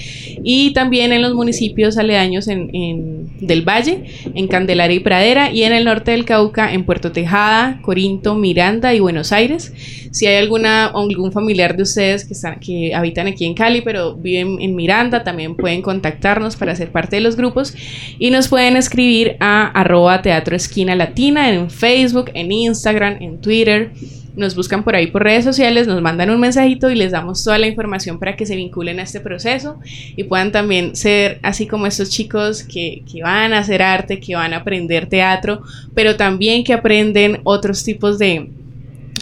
y 0.43 0.71
también 0.73 1.13
en 1.13 1.21
los 1.21 1.33
municipios 1.33 1.97
aledaños 1.97 2.47
en, 2.47 3.29
del 3.39 3.67
Valle, 3.67 4.05
en 4.33 4.47
Candelaria 4.47 4.97
y 4.97 4.99
Pradera 4.99 5.51
y 5.51 5.63
en 5.63 5.73
el 5.73 5.85
norte 5.85 6.11
del 6.11 6.25
Cauca, 6.25 6.73
en 6.73 6.85
Puerto 6.85 7.11
Tejada, 7.11 7.79
Corinto, 7.81 8.35
Miranda 8.35 8.93
y 8.93 8.99
Buenos 8.99 9.31
Aires. 9.31 9.73
Si 10.15 10.25
hay 10.27 10.37
alguna 10.37 10.85
algún 10.85 11.33
familiar 11.33 11.75
de 11.75 11.83
ustedes 11.83 12.23
que, 12.23 12.31
están, 12.31 12.57
que 12.61 12.95
habitan 12.95 13.27
aquí 13.27 13.43
en 13.43 13.53
Cali 13.53 13.81
pero 13.81 14.15
viven 14.15 14.61
en 14.61 14.73
Miranda, 14.73 15.25
también 15.25 15.55
pueden 15.55 15.81
contactarnos 15.81 16.55
para 16.55 16.73
ser 16.73 16.89
parte 16.89 17.17
de 17.17 17.21
los 17.21 17.35
grupos. 17.35 17.73
Y 18.17 18.31
nos 18.31 18.47
pueden 18.47 18.77
escribir 18.77 19.35
a 19.41 19.67
arroba 19.67 20.21
teatro 20.21 20.55
esquina 20.55 20.95
latina 20.95 21.51
en 21.51 21.69
Facebook, 21.69 22.31
en 22.33 22.53
Instagram, 22.53 23.17
en 23.19 23.41
Twitter, 23.41 23.91
nos 24.37 24.55
buscan 24.55 24.85
por 24.85 24.95
ahí 24.95 25.07
por 25.07 25.21
redes 25.21 25.43
sociales, 25.43 25.85
nos 25.85 26.01
mandan 26.01 26.29
un 26.29 26.39
mensajito 26.39 26.89
y 26.89 26.95
les 26.95 27.11
damos 27.11 27.43
toda 27.43 27.57
la 27.57 27.67
información 27.67 28.17
para 28.17 28.37
que 28.37 28.45
se 28.45 28.55
vinculen 28.55 29.01
a 29.01 29.03
este 29.03 29.19
proceso 29.19 29.79
y 30.15 30.23
puedan 30.23 30.53
también 30.53 30.95
ser 30.95 31.39
así 31.43 31.67
como 31.67 31.87
estos 31.87 32.09
chicos 32.09 32.63
que, 32.63 33.03
van 33.21 33.51
a 33.51 33.59
hacer 33.59 33.81
arte, 33.81 34.21
que 34.21 34.35
van 34.35 34.53
a 34.53 34.57
aprender 34.57 35.07
teatro, 35.07 35.61
pero 35.93 36.15
también 36.15 36.63
que 36.63 36.71
aprenden 36.71 37.41
otros 37.43 37.83
tipos 37.83 38.17
de, 38.17 38.49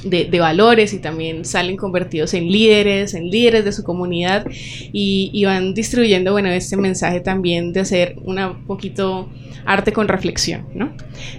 de, 0.03 0.39
valores 0.39 0.93
y 0.93 0.99
también 0.99 1.45
salen 1.45 1.77
convertidos 1.77 2.33
en 2.33 2.51
líderes, 2.51 3.13
en 3.13 3.29
líderes 3.29 3.65
de 3.65 3.71
su 3.71 3.83
comunidad 3.83 4.45
y, 4.49 5.29
y, 5.33 5.45
van 5.45 5.73
distribuyendo, 5.73 6.31
bueno, 6.31 6.49
este 6.49 6.77
mensaje 6.77 7.21
también 7.21 7.73
de 7.73 7.81
hacer 7.81 8.15
una 8.23 8.65
poquito 8.65 9.29
arte 9.65 9.93
con 9.93 10.07
reflexión, 10.07 10.65
¿no? 10.73 10.91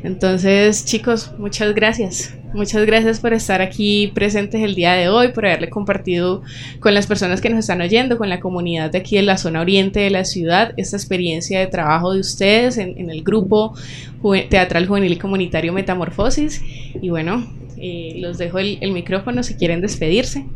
Entonces, 0.03 0.85
chicos, 0.85 1.33
muchas 1.39 1.75
gracias. 1.75 2.35
Muchas 2.55 2.87
gracias 2.87 3.19
por 3.19 3.33
estar 3.33 3.61
aquí 3.61 4.13
presentes 4.15 4.63
el 4.63 4.77
día 4.77 4.93
de 4.93 5.09
hoy, 5.09 5.33
por 5.33 5.45
haberle 5.45 5.71
compartido 5.71 6.43
con 6.79 6.95
las 6.95 7.09
personas 7.09 7.41
que 7.41 7.51
nos 7.51 7.59
están 7.59 7.81
oyendo, 7.81 8.17
con 8.17 8.29
la 8.29 8.39
comunidad 8.39 8.93
de 8.93 8.99
aquí 8.99 9.19
en 9.19 9.27
la 9.27 9.39
zona 9.39 9.61
oriente 9.61 9.99
de 9.99 10.11
la 10.11 10.25
ciudad, 10.25 10.73
esta 10.77 10.97
experiencia 10.97 11.59
de 11.59 11.67
trabajo 11.67 12.15
de 12.15 12.21
ustedes 12.21 12.79
en, 12.79 13.11
el 13.11 13.25
grupo 13.25 13.75
teatral 14.49 14.87
juvenil 14.87 15.13
y 15.13 15.17
comunitario 15.17 15.73
Metamorfosis. 15.73 16.63
Y 17.03 17.11
bueno, 17.11 17.45
eh, 17.79 18.15
los 18.17 18.39
dejo 18.39 18.59
el, 18.59 18.93
micrófono 18.93 19.43
si 19.43 19.55
quieren 19.55 19.81
despedirse. 19.81 20.47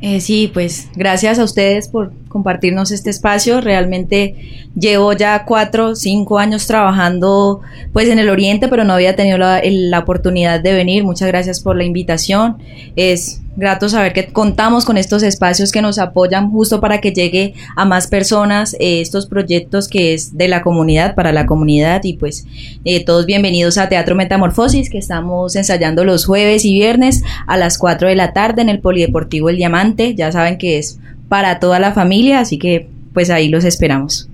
Eh, 0.00 0.20
sí, 0.20 0.50
pues 0.52 0.88
gracias 0.94 1.38
a 1.38 1.44
ustedes 1.44 1.88
por 1.88 2.12
compartirnos 2.34 2.90
este 2.90 3.10
espacio. 3.10 3.60
Realmente 3.60 4.34
llevo 4.74 5.12
ya 5.12 5.44
cuatro, 5.44 5.94
cinco 5.94 6.40
años 6.40 6.66
trabajando 6.66 7.60
pues 7.92 8.08
en 8.08 8.18
el 8.18 8.28
Oriente, 8.28 8.66
pero 8.66 8.82
no 8.82 8.92
había 8.92 9.14
tenido 9.14 9.38
la, 9.38 9.62
la 9.64 10.00
oportunidad 10.00 10.58
de 10.58 10.72
venir. 10.72 11.04
Muchas 11.04 11.28
gracias 11.28 11.60
por 11.60 11.76
la 11.76 11.84
invitación. 11.84 12.58
Es 12.96 13.40
grato 13.56 13.88
saber 13.88 14.12
que 14.12 14.32
contamos 14.32 14.84
con 14.84 14.96
estos 14.98 15.22
espacios 15.22 15.70
que 15.70 15.80
nos 15.80 16.00
apoyan 16.00 16.50
justo 16.50 16.80
para 16.80 17.00
que 17.00 17.12
llegue 17.12 17.54
a 17.76 17.84
más 17.84 18.08
personas 18.08 18.74
eh, 18.80 19.00
estos 19.00 19.26
proyectos 19.26 19.86
que 19.86 20.12
es 20.12 20.36
de 20.36 20.48
la 20.48 20.62
comunidad, 20.62 21.14
para 21.14 21.30
la 21.30 21.46
comunidad 21.46 22.02
y 22.02 22.14
pues 22.14 22.46
eh, 22.84 23.04
todos 23.04 23.26
bienvenidos 23.26 23.78
a 23.78 23.88
Teatro 23.88 24.16
Metamorfosis 24.16 24.90
que 24.90 24.98
estamos 24.98 25.54
ensayando 25.54 26.04
los 26.04 26.26
jueves 26.26 26.64
y 26.64 26.72
viernes 26.72 27.22
a 27.46 27.56
las 27.56 27.78
4 27.78 28.08
de 28.08 28.16
la 28.16 28.32
tarde 28.32 28.62
en 28.62 28.70
el 28.70 28.80
Polideportivo 28.80 29.50
El 29.50 29.56
Diamante, 29.56 30.16
ya 30.16 30.32
saben 30.32 30.58
que 30.58 30.78
es 30.78 30.98
para 31.28 31.60
toda 31.60 31.78
la 31.78 31.92
familia, 31.92 32.40
así 32.40 32.58
que 32.58 32.88
pues 33.12 33.30
ahí 33.30 33.48
los 33.48 33.64
esperamos. 33.64 34.28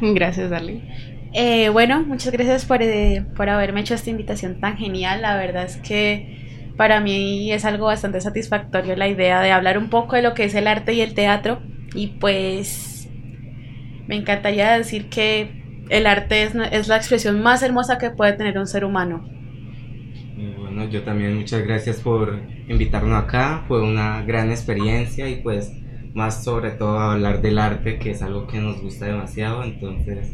Gracias, 0.00 0.50
Darlene. 0.50 1.14
Eh, 1.32 1.68
bueno, 1.68 2.04
muchas 2.04 2.32
gracias 2.32 2.64
por, 2.64 2.80
por 3.36 3.48
haberme 3.48 3.80
hecho 3.80 3.94
esta 3.94 4.10
invitación 4.10 4.60
tan 4.60 4.76
genial. 4.76 5.22
La 5.22 5.36
verdad 5.36 5.64
es 5.64 5.76
que 5.78 6.72
para 6.76 7.00
mí 7.00 7.52
es 7.52 7.64
algo 7.64 7.86
bastante 7.86 8.20
satisfactorio 8.20 8.96
la 8.96 9.08
idea 9.08 9.40
de 9.40 9.50
hablar 9.50 9.78
un 9.78 9.90
poco 9.90 10.16
de 10.16 10.22
lo 10.22 10.34
que 10.34 10.44
es 10.44 10.54
el 10.54 10.66
arte 10.66 10.92
y 10.94 11.00
el 11.00 11.14
teatro 11.14 11.60
y 11.94 12.08
pues 12.18 13.08
me 14.06 14.16
encantaría 14.16 14.76
decir 14.76 15.08
que 15.08 15.62
el 15.88 16.06
arte 16.06 16.42
es, 16.42 16.54
es 16.72 16.88
la 16.88 16.96
expresión 16.96 17.42
más 17.42 17.62
hermosa 17.62 17.98
que 17.98 18.10
puede 18.10 18.32
tener 18.32 18.58
un 18.58 18.66
ser 18.66 18.84
humano. 18.84 19.28
Bueno, 20.58 20.88
yo 20.90 21.02
también 21.02 21.36
muchas 21.36 21.64
gracias 21.64 22.00
por 22.00 22.40
invitarnos 22.68 23.22
acá, 23.22 23.64
fue 23.68 23.82
una 23.82 24.22
gran 24.22 24.50
experiencia 24.50 25.28
y 25.28 25.36
pues 25.36 25.72
más 26.14 26.44
sobre 26.44 26.70
todo 26.70 26.98
hablar 26.98 27.42
del 27.42 27.58
arte 27.58 27.98
que 27.98 28.12
es 28.12 28.22
algo 28.22 28.46
que 28.46 28.58
nos 28.58 28.80
gusta 28.80 29.06
demasiado, 29.06 29.64
entonces 29.64 30.32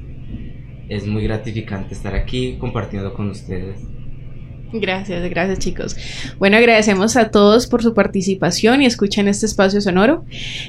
es 0.89 1.07
muy 1.07 1.25
gratificante 1.25 1.95
estar 1.95 2.15
aquí 2.15 2.59
compartiendo 2.59 3.15
con 3.15 3.31
ustedes. 3.31 3.90
Gracias, 4.73 5.29
gracias 5.29 5.59
chicos. 5.59 5.97
Bueno, 6.39 6.57
agradecemos 6.57 7.17
a 7.17 7.31
todos 7.31 7.67
por 7.67 7.83
su 7.83 7.93
participación 7.93 8.83
y 8.83 8.87
escucha 8.87 9.21
en 9.21 9.27
este 9.27 9.47
espacio 9.47 9.81
sonoro. 9.81 10.25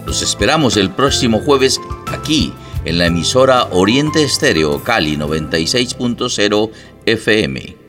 Los 0.06 0.22
esperamos 0.22 0.76
el 0.76 0.90
próximo 0.90 1.40
jueves 1.40 1.80
aquí 2.08 2.54
en 2.84 2.98
la 2.98 3.06
emisora 3.06 3.66
Oriente 3.72 4.24
Estéreo 4.24 4.84
Cali 4.84 5.16
96.0 5.16 6.72
FM. 7.06 7.87